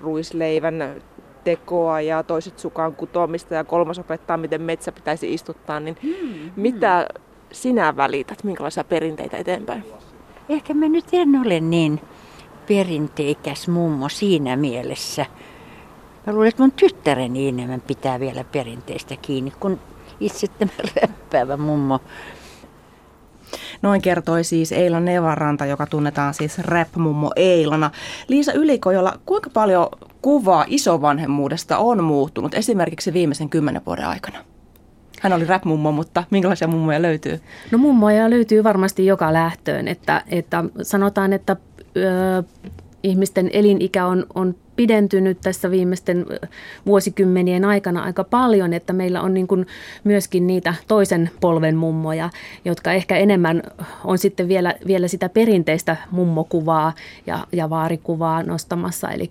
ruisleivän 0.00 1.02
tekoa 1.44 2.00
ja 2.00 2.22
toiset 2.22 2.58
sukaan 2.58 2.94
kutomista 2.94 3.54
ja 3.54 3.64
kolmas 3.64 3.98
opettaa, 3.98 4.36
miten 4.36 4.62
metsä 4.62 4.92
pitäisi 4.92 5.34
istuttaa. 5.34 5.80
Niin 5.80 5.96
hmm, 6.02 6.50
mitä 6.56 7.06
hmm. 7.12 7.22
sinä 7.52 7.96
välität, 7.96 8.44
minkälaisia 8.44 8.84
perinteitä 8.84 9.36
eteenpäin? 9.36 9.84
Ehkä 10.48 10.74
mä 10.74 10.88
nyt 10.88 11.04
en 11.12 11.40
ole 11.46 11.60
niin 11.60 12.00
perinteikäs 12.68 13.68
mummo 13.68 14.08
siinä 14.08 14.56
mielessä. 14.56 15.26
Mä 16.26 16.32
luulen, 16.32 16.48
että 16.48 16.62
mun 16.62 16.72
tyttäreni 16.72 17.48
enemmän 17.48 17.80
pitää 17.80 18.20
vielä 18.20 18.44
perinteistä 18.44 19.16
kiinni 19.16 19.52
kuin 19.60 19.80
itse 20.20 20.46
tämä 20.46 20.72
räppäävä 21.02 21.56
mummo. 21.56 22.00
Noin 23.82 24.02
kertoi 24.02 24.44
siis 24.44 24.72
Eila 24.72 25.00
Nevaranta, 25.00 25.66
joka 25.66 25.86
tunnetaan 25.86 26.34
siis 26.34 26.58
rap-mummo 26.58 27.30
Eilana. 27.36 27.90
Liisa 28.28 28.52
Ylikojola, 28.52 29.18
kuinka 29.26 29.50
paljon 29.50 29.88
kuvaa 30.22 30.64
isovanhemmuudesta 30.68 31.78
on 31.78 32.04
muuttunut 32.04 32.54
esimerkiksi 32.54 33.12
viimeisen 33.12 33.48
kymmenen 33.48 33.82
vuoden 33.86 34.06
aikana? 34.06 34.38
Hän 35.20 35.32
oli 35.32 35.44
rap-mummo, 35.44 35.92
mutta 35.92 36.24
minkälaisia 36.30 36.68
mummoja 36.68 37.02
löytyy? 37.02 37.40
No 37.70 37.78
mummoja 37.78 38.30
löytyy 38.30 38.64
varmasti 38.64 39.06
joka 39.06 39.32
lähtöön, 39.32 39.88
että, 39.88 40.22
että 40.28 40.64
sanotaan, 40.82 41.32
että 41.32 41.56
ö, 41.96 42.42
ihmisten 43.02 43.50
elinikä 43.52 44.06
on, 44.06 44.26
on 44.34 44.54
pidentynyt 44.80 45.38
tässä 45.40 45.70
viimeisten 45.70 46.26
vuosikymmenien 46.86 47.64
aikana 47.64 48.02
aika 48.02 48.24
paljon, 48.24 48.72
että 48.72 48.92
meillä 48.92 49.22
on 49.22 49.34
niin 49.34 49.46
kuin 49.46 49.66
myöskin 50.04 50.46
niitä 50.46 50.74
toisen 50.88 51.30
polven 51.40 51.76
mummoja, 51.76 52.30
jotka 52.64 52.92
ehkä 52.92 53.16
enemmän 53.16 53.62
on 54.04 54.18
sitten 54.18 54.48
vielä, 54.48 54.74
vielä 54.86 55.08
sitä 55.08 55.28
perinteistä 55.28 55.96
mummokuvaa 56.10 56.92
ja, 57.26 57.46
ja 57.52 57.70
vaarikuvaa 57.70 58.42
nostamassa, 58.42 59.10
eli 59.10 59.30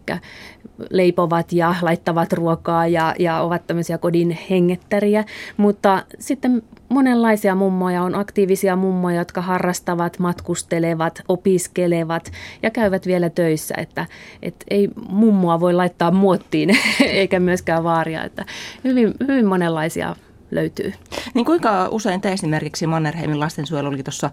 leipovat 0.90 1.54
ja 1.54 1.76
laittavat 1.82 2.34
ruokaa 2.34 2.88
ja, 2.88 3.16
ja 3.20 3.42
ovat 3.42 3.68
tämmöisiä 3.68 3.98
kodin 3.98 4.38
hengettäriä, 4.50 5.24
mutta 5.58 6.04
sitten 6.20 6.64
monenlaisia 6.90 7.56
mummoja 7.56 8.04
on 8.04 8.16
aktiivisia 8.16 8.76
mummoja, 8.76 9.18
jotka 9.18 9.42
harrastavat, 9.42 10.20
matkustelevat, 10.20 11.22
opiskelevat 11.28 12.32
ja 12.64 12.70
käyvät 12.70 13.08
vielä 13.08 13.30
töissä, 13.30 13.76
että, 13.78 14.06
että 14.42 14.66
ei 14.70 14.90
mummoa 15.40 15.60
voi 15.60 15.74
laittaa 15.74 16.12
muottiin 16.12 16.70
eikä 17.06 17.40
myöskään 17.40 17.84
vaaria, 17.84 18.24
että 18.24 18.46
hyvin, 18.84 19.14
hyvin 19.28 19.46
monenlaisia 19.46 20.16
löytyy. 20.52 20.94
Niin 21.34 21.46
kuinka 21.46 21.88
usein 21.92 22.22
te 22.22 22.32
esimerkiksi 22.32 22.88
Mannerheimin 22.88 23.40
lastensuojeluliitossa 23.40 24.32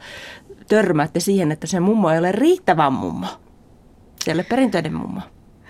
törmäätte 0.68 1.20
siihen, 1.20 1.52
että 1.52 1.66
se 1.66 1.80
mummo 1.80 2.10
ei 2.10 2.18
ole 2.18 2.32
riittävä 2.32 2.90
mummo? 2.90 3.26
Siellä 4.24 4.44
perinteinen 4.44 4.94
mummo. 4.94 5.20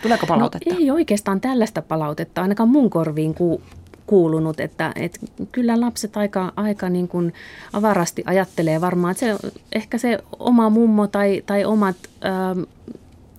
Tuleeko 0.02 0.26
palautetta? 0.26 0.74
No, 0.74 0.80
ei 0.80 0.90
oikeastaan 0.90 1.40
tällaista 1.40 1.82
palautetta, 1.82 2.42
ainakaan 2.42 2.68
mun 2.68 2.90
korviin 2.90 3.34
ku, 3.34 3.62
kuulunut, 4.06 4.60
että, 4.60 4.92
että 4.96 5.18
kyllä 5.52 5.80
lapset 5.80 6.16
aika, 6.16 6.52
aika 6.56 6.88
niin 6.88 7.08
kuin 7.08 7.34
avarasti 7.72 8.22
ajattelee 8.26 8.80
varmaan, 8.80 9.12
että 9.12 9.26
se, 9.26 9.52
ehkä 9.72 9.98
se 9.98 10.18
oma 10.38 10.70
mummo 10.70 11.06
tai, 11.06 11.42
tai 11.46 11.64
omat 11.64 11.96
ö, 12.24 12.28
ähm, 12.28 12.60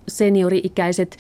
seniori-ikäiset 0.08 1.18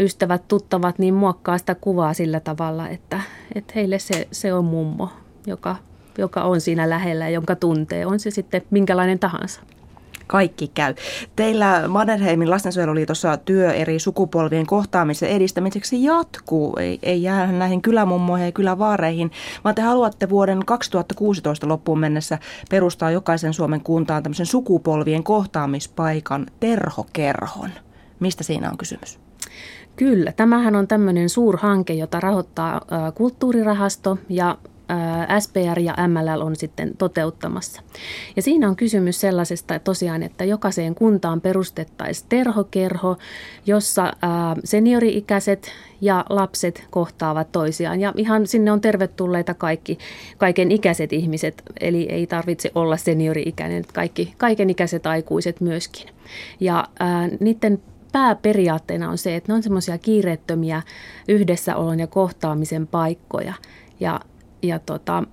ystävät, 0.00 0.48
tuttavat, 0.48 0.98
niin 0.98 1.14
muokkaa 1.14 1.58
sitä 1.58 1.74
kuvaa 1.74 2.14
sillä 2.14 2.40
tavalla, 2.40 2.88
että, 2.88 3.20
että 3.54 3.72
heille 3.76 3.98
se, 3.98 4.28
se 4.32 4.54
on 4.54 4.64
mummo, 4.64 5.08
joka, 5.46 5.76
joka 6.18 6.42
on 6.42 6.60
siinä 6.60 6.90
lähellä 6.90 7.24
ja 7.24 7.34
jonka 7.34 7.56
tuntee, 7.56 8.06
on 8.06 8.20
se 8.20 8.30
sitten 8.30 8.62
minkälainen 8.70 9.18
tahansa 9.18 9.60
kaikki 10.30 10.68
käy. 10.68 10.94
Teillä 11.36 11.88
Mannerheimin 11.88 12.50
lastensuojeluliitossa 12.50 13.36
työ 13.36 13.72
eri 13.72 13.98
sukupolvien 13.98 14.66
kohtaamisen 14.66 15.28
edistämiseksi 15.28 16.04
jatkuu. 16.04 16.76
Ei, 16.76 16.98
ei 17.02 17.22
jää 17.22 17.52
näihin 17.52 17.82
kylämummoihin 17.82 18.46
ja 18.46 18.52
kylävaareihin, 18.52 19.30
vaan 19.64 19.74
te 19.74 19.82
haluatte 19.82 20.28
vuoden 20.30 20.64
2016 20.66 21.68
loppuun 21.68 21.98
mennessä 21.98 22.38
perustaa 22.70 23.10
jokaisen 23.10 23.54
Suomen 23.54 23.80
kuntaan 23.80 24.22
tämmöisen 24.22 24.46
sukupolvien 24.46 25.24
kohtaamispaikan 25.24 26.46
terhokerhon. 26.60 27.70
Mistä 28.20 28.44
siinä 28.44 28.70
on 28.70 28.78
kysymys? 28.78 29.29
Kyllä, 29.96 30.32
tämähän 30.32 30.76
on 30.76 30.88
tämmöinen 30.88 31.28
suurhanke, 31.28 31.92
jota 31.92 32.20
rahoittaa 32.20 32.80
kulttuurirahasto 33.14 34.18
ja 34.28 34.58
SPR 35.40 35.80
ja 35.80 35.94
MLL 36.08 36.40
on 36.40 36.56
sitten 36.56 36.96
toteuttamassa. 36.98 37.82
Ja 38.36 38.42
siinä 38.42 38.68
on 38.68 38.76
kysymys 38.76 39.20
sellaisesta 39.20 39.78
tosiaan, 39.78 40.22
että 40.22 40.44
jokaiseen 40.44 40.94
kuntaan 40.94 41.40
perustettaisiin 41.40 42.26
terhokerho, 42.28 43.16
jossa 43.66 44.12
seniori-ikäiset 44.64 45.72
ja 46.00 46.24
lapset 46.28 46.84
kohtaavat 46.90 47.52
toisiaan. 47.52 48.00
Ja 48.00 48.12
ihan 48.16 48.46
sinne 48.46 48.72
on 48.72 48.80
tervetulleita 48.80 49.54
kaikki, 49.54 49.98
kaiken 50.38 50.72
ikäiset 50.72 51.12
ihmiset, 51.12 51.62
eli 51.80 52.02
ei 52.02 52.26
tarvitse 52.26 52.70
olla 52.74 52.96
seniori-ikäinen, 52.96 53.84
kaikki, 53.94 54.34
kaiken 54.38 54.70
ikäiset 54.70 55.06
aikuiset 55.06 55.60
myöskin. 55.60 56.08
Ja 56.60 56.88
ää, 56.98 57.28
niiden 57.40 57.82
pääperiaatteena 58.12 59.10
on 59.10 59.18
se, 59.18 59.36
että 59.36 59.52
ne 59.52 59.56
on 59.56 59.62
semmoisia 59.62 59.98
kiireettömiä 59.98 60.82
yhdessäolon 61.28 62.00
ja 62.00 62.06
kohtaamisen 62.06 62.86
paikkoja. 62.86 63.54
Ja 64.00 64.20
ja 64.62 64.78
tota, 64.78 65.24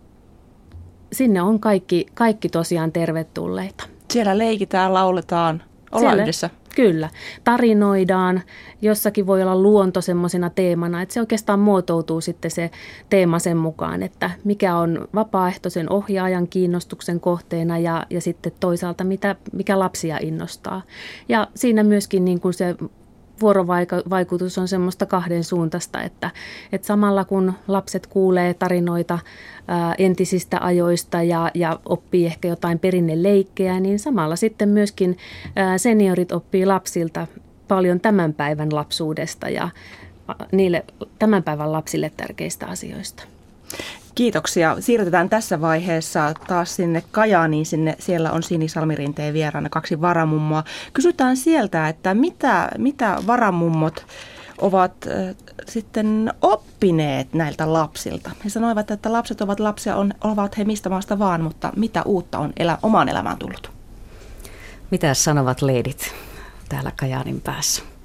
sinne 1.11 1.41
on 1.41 1.59
kaikki, 1.59 2.05
kaikki 2.13 2.49
tosiaan 2.49 2.91
tervetulleita. 2.91 3.83
Siellä 4.11 4.37
leikitään, 4.37 4.93
lauletaan, 4.93 5.63
ollaan 5.91 6.11
Siellä, 6.11 6.23
yhdessä. 6.23 6.49
Kyllä, 6.77 7.09
tarinoidaan. 7.43 8.41
Jossakin 8.81 9.27
voi 9.27 9.41
olla 9.41 9.55
luonto 9.55 10.01
semmoisena 10.01 10.49
teemana, 10.49 11.01
että 11.01 11.13
se 11.13 11.19
oikeastaan 11.19 11.59
muotoutuu 11.59 12.21
sitten 12.21 12.51
se 12.51 12.71
teema 13.09 13.39
sen 13.39 13.57
mukaan, 13.57 14.03
että 14.03 14.31
mikä 14.43 14.75
on 14.75 15.07
vapaaehtoisen 15.15 15.91
ohjaajan 15.91 16.47
kiinnostuksen 16.47 17.19
kohteena 17.19 17.77
ja, 17.77 18.05
ja 18.09 18.21
sitten 18.21 18.51
toisaalta 18.59 19.03
mitä, 19.03 19.35
mikä 19.53 19.79
lapsia 19.79 20.17
innostaa. 20.21 20.81
Ja 21.29 21.47
siinä 21.55 21.83
myöskin 21.83 22.25
niin 22.25 22.39
kuin 22.39 22.53
se 22.53 22.75
vuorovaikutus 23.41 24.58
on 24.58 24.67
semmoista 24.67 25.06
kahden 25.06 25.43
suuntaista, 25.43 26.02
että, 26.02 26.32
että 26.71 26.88
samalla 26.88 27.26
kun 27.26 27.54
lapset 27.67 28.08
kuulee 28.08 28.54
tarinoita 28.54 29.19
ää, 29.67 29.95
entisistä 29.97 30.58
ajoista 30.62 31.23
ja, 31.23 31.52
ja 31.54 31.80
oppii 31.86 32.26
ehkä 32.26 32.47
jotain 32.47 32.80
perinneleikkejä, 32.80 33.80
niin 33.80 34.00
samalla 34.00 34.36
sitten 34.36 34.69
myöskin 34.69 35.17
ää, 35.56 35.78
seniorit 35.78 36.32
oppii 36.32 36.65
lapsilta 36.65 37.28
paljon 37.67 38.00
tämän 38.00 38.34
päivän 38.34 38.76
lapsuudesta 38.76 39.50
ja 39.50 39.69
niille 40.52 40.86
tämän 41.19 41.43
päivän 41.43 41.71
lapsille 41.71 42.12
tärkeistä 42.17 42.65
asioista. 42.65 43.23
Kiitoksia. 44.17 44.77
Siirrytään 44.80 45.30
tässä 45.30 45.62
vaiheessa 45.62 46.34
taas 46.47 46.75
sinne 46.75 47.03
Kajaaniin. 47.12 47.65
Sinne, 47.65 47.95
siellä 47.99 48.32
on 48.32 48.43
Sini 48.43 48.67
Salmirinteen 48.67 49.34
vieraana 49.34 49.69
kaksi 49.69 50.01
varamummoa. 50.01 50.63
Kysytään 50.93 51.38
sieltä, 51.38 51.88
että 51.88 52.13
mitä, 52.13 52.69
mitä 52.77 53.17
varamummot 53.27 54.06
ovat 54.58 54.93
sitten 55.67 56.34
oppineet 56.41 57.34
näiltä 57.34 57.73
lapsilta. 57.73 58.32
He 58.45 58.49
sanoivat, 58.49 58.91
että 58.91 59.13
lapset 59.13 59.41
ovat 59.41 59.60
lapsia, 59.60 59.95
on, 59.95 60.13
ovat 60.23 60.58
he 60.58 60.63
mistä 60.63 60.89
maasta 60.89 61.19
vaan, 61.19 61.41
mutta 61.41 61.71
mitä 61.75 62.03
uutta 62.06 62.39
on 62.39 62.53
elä, 62.58 62.77
omaan 62.84 63.10
elämään 63.10 63.38
tullut? 63.38 63.71
Mitä 64.91 65.13
sanovat 65.13 65.62
leidit 65.62 66.13
täällä 66.69 66.91
Kajaanin 66.95 67.41
päässä? 67.41 67.96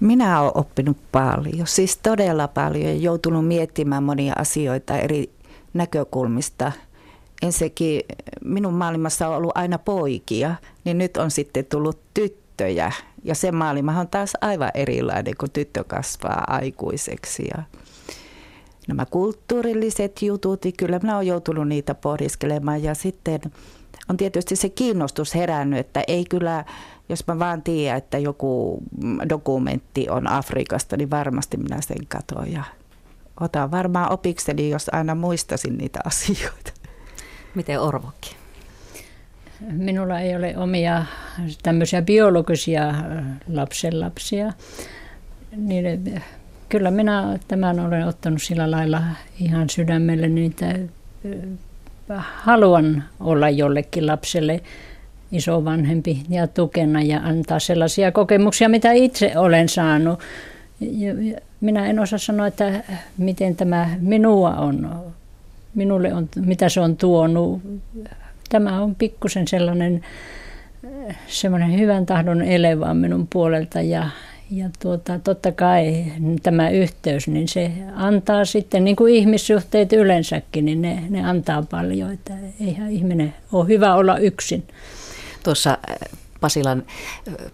Minä 0.00 0.40
olen 0.40 0.52
oppinut 0.54 0.96
paljon, 1.12 1.66
siis 1.66 1.96
todella 1.96 2.48
paljon 2.48 2.84
ja 2.84 2.94
joutunut 2.94 3.46
miettimään 3.46 4.02
monia 4.02 4.32
asioita 4.36 4.98
eri 4.98 5.30
näkökulmista. 5.74 6.72
Ensinnäkin 7.42 8.00
minun 8.44 8.74
maailmassa 8.74 9.28
on 9.28 9.36
ollut 9.36 9.52
aina 9.54 9.78
poikia, 9.78 10.54
niin 10.84 10.98
nyt 10.98 11.16
on 11.16 11.30
sitten 11.30 11.64
tullut 11.64 12.00
tyttöjä. 12.14 12.92
Ja 13.24 13.34
se 13.34 13.52
maailma 13.52 14.00
on 14.00 14.08
taas 14.08 14.32
aivan 14.40 14.70
erilainen, 14.74 15.34
kun 15.40 15.50
tyttö 15.50 15.84
kasvaa 15.84 16.44
aikuiseksi. 16.46 17.48
Ja 17.56 17.62
nämä 18.88 19.06
kulttuurilliset 19.06 20.22
jutut, 20.22 20.64
niin 20.64 20.74
kyllä 20.76 20.98
minä 20.98 21.16
olen 21.16 21.26
joutunut 21.26 21.68
niitä 21.68 21.94
pohdiskelemaan. 21.94 22.82
Ja 22.82 22.94
sitten 22.94 23.40
on 24.08 24.16
tietysti 24.16 24.56
se 24.56 24.68
kiinnostus 24.68 25.34
herännyt, 25.34 25.78
että 25.78 26.02
ei 26.08 26.24
kyllä 26.24 26.64
jos 27.08 27.26
mä 27.26 27.38
vaan 27.38 27.62
tiedän, 27.62 27.98
että 27.98 28.18
joku 28.18 28.82
dokumentti 29.28 30.08
on 30.10 30.26
Afrikasta, 30.26 30.96
niin 30.96 31.10
varmasti 31.10 31.56
minä 31.56 31.80
sen 31.80 32.06
katoin 32.08 32.52
ja 32.52 32.62
otan 33.40 33.70
varmaan 33.70 34.12
opikseni, 34.12 34.70
jos 34.70 34.90
aina 34.92 35.14
muistasin 35.14 35.78
niitä 35.78 35.98
asioita. 36.04 36.72
Miten 37.54 37.80
Orvokki? 37.80 38.36
Minulla 39.60 40.20
ei 40.20 40.36
ole 40.36 40.56
omia 40.56 41.04
tämmöisiä 41.62 42.02
biologisia 42.02 42.94
lapsenlapsia. 43.52 44.52
Niin 45.56 46.22
kyllä 46.68 46.90
minä 46.90 47.38
tämän 47.48 47.80
olen 47.80 48.06
ottanut 48.06 48.42
sillä 48.42 48.70
lailla 48.70 49.02
ihan 49.40 49.70
sydämelle, 49.70 50.28
niin 50.28 50.52
että 50.52 50.88
haluan 52.18 53.04
olla 53.20 53.50
jollekin 53.50 54.06
lapselle 54.06 54.62
isovanhempi 55.32 56.22
ja 56.28 56.46
tukena 56.46 57.02
ja 57.02 57.20
antaa 57.20 57.58
sellaisia 57.58 58.12
kokemuksia, 58.12 58.68
mitä 58.68 58.92
itse 58.92 59.32
olen 59.36 59.68
saanut. 59.68 60.20
Minä 61.60 61.86
en 61.86 61.98
osaa 61.98 62.18
sanoa, 62.18 62.46
että 62.46 62.82
miten 63.18 63.56
tämä 63.56 63.88
minua 64.00 64.50
on, 64.50 64.90
minulle 65.74 66.14
on, 66.14 66.28
mitä 66.36 66.68
se 66.68 66.80
on 66.80 66.96
tuonut. 66.96 67.62
Tämä 68.48 68.82
on 68.82 68.94
pikkusen 68.94 69.48
sellainen 69.48 70.02
semmoinen 71.26 71.78
hyvän 71.78 72.06
tahdon 72.06 72.42
ele 72.42 72.80
vaan 72.80 72.96
minun 72.96 73.26
puolelta 73.32 73.80
ja, 73.80 74.08
ja 74.50 74.70
tuota, 74.82 75.18
totta 75.18 75.52
kai 75.52 76.04
tämä 76.42 76.70
yhteys, 76.70 77.28
niin 77.28 77.48
se 77.48 77.72
antaa 77.94 78.44
sitten, 78.44 78.84
niin 78.84 78.96
kuin 78.96 79.14
ihmissuhteet 79.14 79.92
yleensäkin, 79.92 80.64
niin 80.64 80.82
ne, 80.82 81.02
ne 81.10 81.24
antaa 81.24 81.62
paljon, 81.62 82.12
että 82.12 82.34
eihän 82.60 82.90
ihminen 82.90 83.34
ole 83.52 83.68
hyvä 83.68 83.94
olla 83.94 84.18
yksin. 84.18 84.64
Tuossa 85.48 85.78
Pasilan 86.40 86.82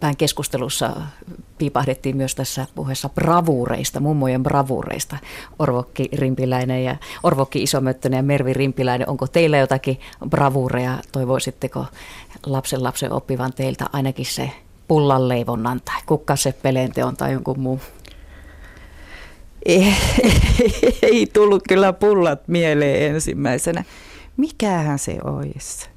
pään 0.00 0.16
keskustelussa 0.16 0.96
piipahdettiin 1.58 2.16
myös 2.16 2.34
tässä 2.34 2.66
puheessa 2.74 3.08
bravuureista, 3.08 4.00
mummojen 4.00 4.42
bravuureista. 4.42 5.16
Orvokki 5.58 6.08
Rimpiläinen 6.12 6.84
ja 6.84 6.96
Orvokki 7.22 7.62
Isomöttönen 7.62 8.16
ja 8.16 8.22
Mervi 8.22 8.52
Rimpiläinen, 8.52 9.08
onko 9.08 9.26
teillä 9.26 9.58
jotakin 9.58 10.00
bravuureja? 10.28 10.98
Toivoisitteko 11.12 11.86
lapsen 12.46 12.82
lapsen 12.82 13.12
oppivan 13.12 13.52
teiltä 13.52 13.84
ainakin 13.92 14.26
se 14.26 14.50
pullanleivonnan 14.88 15.80
tai 15.84 16.00
kukkaseppeleen 16.06 16.92
teon 16.92 17.16
tai 17.16 17.32
jonkun 17.32 17.60
muun? 17.60 17.80
Ei, 19.66 19.94
ei 21.02 21.26
tullut 21.26 21.62
kyllä 21.68 21.92
pullat 21.92 22.48
mieleen 22.48 23.14
ensimmäisenä. 23.14 23.84
Mikähän 24.36 24.98
se 24.98 25.18
olisi? 25.24 25.93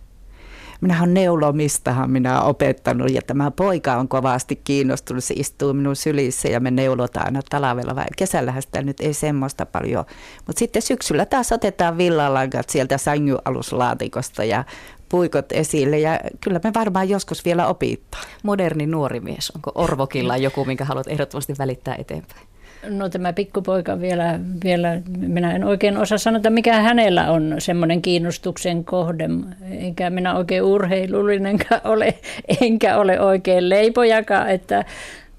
Minä 0.82 1.00
olen 1.00 1.14
neulomistahan 1.14 2.12
minä 2.12 2.42
opettanut 2.42 3.12
ja 3.12 3.22
tämä 3.22 3.52
poika 3.52 3.96
on 3.96 4.08
kovasti 4.08 4.56
kiinnostunut. 4.56 5.24
Se 5.24 5.34
istuu 5.38 5.74
minun 5.74 5.96
sylissä 5.96 6.48
ja 6.48 6.60
me 6.60 6.72
neulotaan 6.72 7.26
aina 7.26 7.42
talvella 7.50 7.96
vai 7.96 8.06
kesällähän 8.18 8.62
sitä 8.62 8.82
nyt 8.82 9.00
ei 9.00 9.14
semmoista 9.14 9.66
paljon. 9.66 10.06
Mutta 10.48 10.60
sitten 10.60 10.82
syksyllä 10.82 11.26
taas 11.26 11.52
otetaan 11.52 11.98
villalankat 11.98 12.70
sieltä 12.70 12.98
sängyaluslaatikosta 12.98 14.44
ja 14.44 14.64
puikot 15.10 15.52
esille 15.52 16.00
ja 16.00 16.20
kyllä 16.42 16.60
me 16.64 16.72
varmaan 16.76 17.10
joskus 17.10 17.46
vielä 17.46 17.68
opittaa. 17.68 18.22
Moderni 18.44 18.86
nuori 18.86 19.20
mies, 19.20 19.52
onko 19.56 19.72
Orvokilla 19.76 20.38
joku, 20.38 20.66
minkä 20.66 20.86
haluat 20.86 21.08
ehdottomasti 21.08 21.54
välittää 21.60 21.96
eteenpäin? 21.96 22.48
No 22.84 23.10
tämä 23.10 23.34
pikkupoika 23.34 24.02
vielä, 24.02 24.40
vielä, 24.64 25.02
minä 25.18 25.56
en 25.56 25.64
oikein 25.64 25.98
osaa 25.98 26.18
sanoa, 26.18 26.42
mikä 26.50 26.74
hänellä 26.82 27.32
on 27.32 27.56
semmoinen 27.60 28.02
kiinnostuksen 28.02 28.86
kohde. 28.86 29.30
Enkä 29.72 30.10
minä 30.10 30.36
oikein 30.36 30.64
urheilullinenkaan 30.64 31.82
ole, 31.94 32.14
enkä 32.62 32.98
ole 32.98 33.20
oikein 33.20 33.70
leipojakaan, 33.70 34.50
että 34.50 34.86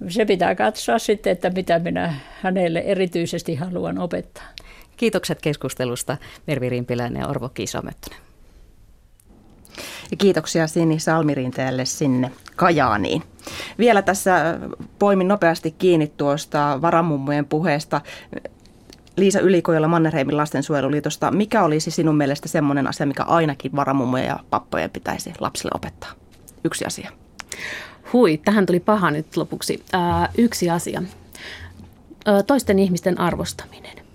se 0.09 0.25
pitää 0.25 0.55
katsoa 0.55 0.99
sitten, 0.99 1.33
että 1.33 1.51
mitä 1.51 1.79
minä 1.79 2.15
hänelle 2.43 2.79
erityisesti 2.79 3.55
haluan 3.55 3.99
opettaa. 3.99 4.45
Kiitokset 4.97 5.43
keskustelusta 5.43 6.17
Mervi 6.47 6.69
Rimpiläinen 6.69 7.21
ja 7.21 7.29
Orvo 7.29 7.49
Kiisamöttönen. 7.49 8.28
Ja 10.11 10.17
kiitoksia 10.17 10.67
Sini 10.67 10.99
Salmirinteelle 10.99 11.85
sinne 11.85 12.31
Kajaaniin. 12.57 13.23
Vielä 13.79 14.03
tässä 14.03 14.59
poimin 14.99 15.29
nopeasti 15.29 15.71
kiinni 15.71 16.13
tuosta 16.17 16.79
varamummojen 16.83 17.45
puheesta. 17.45 18.01
Liisa 19.17 19.41
Ylikojola 19.41 19.89
Mannerheimin 19.89 20.37
lastensuojeluliitosta. 20.37 21.31
Mikä 21.31 21.63
olisi 21.63 21.91
sinun 21.91 22.17
mielestä 22.17 22.49
semmoinen 22.49 22.87
asia, 22.87 23.07
mikä 23.07 23.23
ainakin 23.23 23.77
varamummojen 23.77 24.27
ja 24.27 24.39
pappojen 24.51 24.91
pitäisi 24.91 25.33
lapsille 25.41 25.71
opettaa? 25.75 26.11
Yksi 26.65 26.85
asia. 26.85 27.11
Hui, 28.13 28.41
tähän 28.45 28.67
tuli 28.67 28.81
paha 28.81 29.11
nyt 29.11 29.37
lopuksi. 29.37 29.85
Äh, 29.95 30.29
yksi 30.39 30.71
asia. 30.71 31.03
Äh, 32.29 32.45
toisten 32.47 32.79
ihmisten 32.79 33.21
arvostaminen 33.21 34.08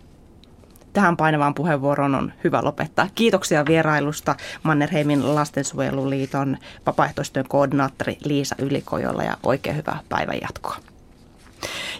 tähän 0.93 1.17
painavaan 1.17 1.53
puheenvuoroon 1.53 2.15
on 2.15 2.33
hyvä 2.43 2.63
lopettaa. 2.63 3.07
Kiitoksia 3.15 3.65
vierailusta 3.65 4.35
Mannerheimin 4.63 5.35
lastensuojeluliiton 5.35 6.57
vapaaehtoistyön 6.85 7.45
koordinaattori 7.49 8.17
Liisa 8.23 8.55
Ylikojolla 8.59 9.23
ja 9.23 9.37
oikein 9.43 9.75
hyvää 9.75 9.99
päivän 10.09 10.37
jatkoa. 10.41 10.75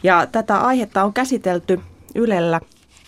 Ja 0.04 0.28
tätä 0.28 0.58
aihetta 0.58 1.04
on 1.04 1.14
käsitelty 1.14 1.80
Ylellä 2.16 2.60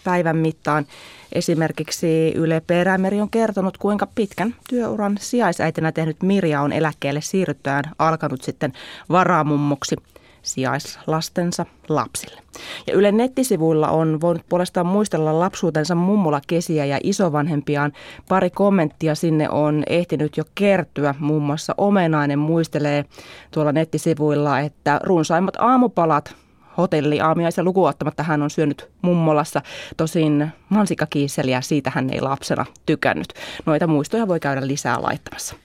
päivän 0.04 0.38
mittaan. 0.38 0.86
Esimerkiksi 1.32 2.32
Yle 2.36 2.62
Perämeri 2.68 3.22
on 3.22 3.30
kertonut, 3.30 3.78
kuinka 3.78 4.08
pitkän 4.16 4.56
työuran 4.70 5.18
sijaisäitinä 5.20 5.92
tehnyt 5.92 6.24
Mirja 6.24 6.62
on 6.62 6.74
eläkkeelle 6.74 7.22
siirryttyään 7.22 7.84
alkanut 8.00 8.42
sitten 8.42 8.74
varaamummoksi– 9.10 9.96
sijaislastensa 10.46 11.66
lapsille. 11.90 12.42
Ja 12.88 12.94
Yle 12.94 13.12
nettisivuilla 13.12 13.90
on 13.90 14.22
voinut 14.22 14.46
puolestaan 14.50 14.86
muistella 14.86 15.40
lapsuutensa 15.40 15.96
mummola 15.96 16.42
kesiä 16.48 16.86
ja 16.86 17.00
isovanhempiaan. 17.04 17.94
Pari 18.30 18.50
kommenttia 18.50 19.16
sinne 19.16 19.50
on 19.50 19.84
ehtinyt 19.90 20.38
jo 20.38 20.44
kertyä. 20.56 21.16
Muun 21.20 21.44
muassa 21.44 21.76
Omenainen 21.78 22.40
muistelee 22.40 23.06
tuolla 23.52 23.72
nettisivuilla, 23.72 24.60
että 24.60 25.00
runsaimmat 25.04 25.56
aamupalat 25.60 26.36
hotelli 26.78 27.22
aamiaisia 27.22 27.64
lukuottamatta 27.64 28.24
hän 28.24 28.42
on 28.42 28.50
syönyt 28.50 28.90
mummolassa. 29.02 29.62
Tosin 29.98 30.48
mansikakiiseliä, 30.70 31.62
siitä 31.62 31.92
hän 31.96 32.10
ei 32.10 32.22
lapsena 32.22 32.66
tykännyt. 32.86 33.34
Noita 33.66 33.88
muistoja 33.88 34.28
voi 34.28 34.40
käydä 34.40 34.68
lisää 34.68 35.02
laittamassa. 35.02 35.56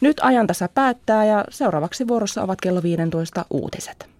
Nyt 0.00 0.16
ajantasa 0.22 0.68
päättää 0.68 1.24
ja 1.24 1.44
seuraavaksi 1.50 2.08
vuorossa 2.08 2.42
ovat 2.42 2.60
kello 2.60 2.82
15 2.82 3.44
uutiset. 3.50 4.15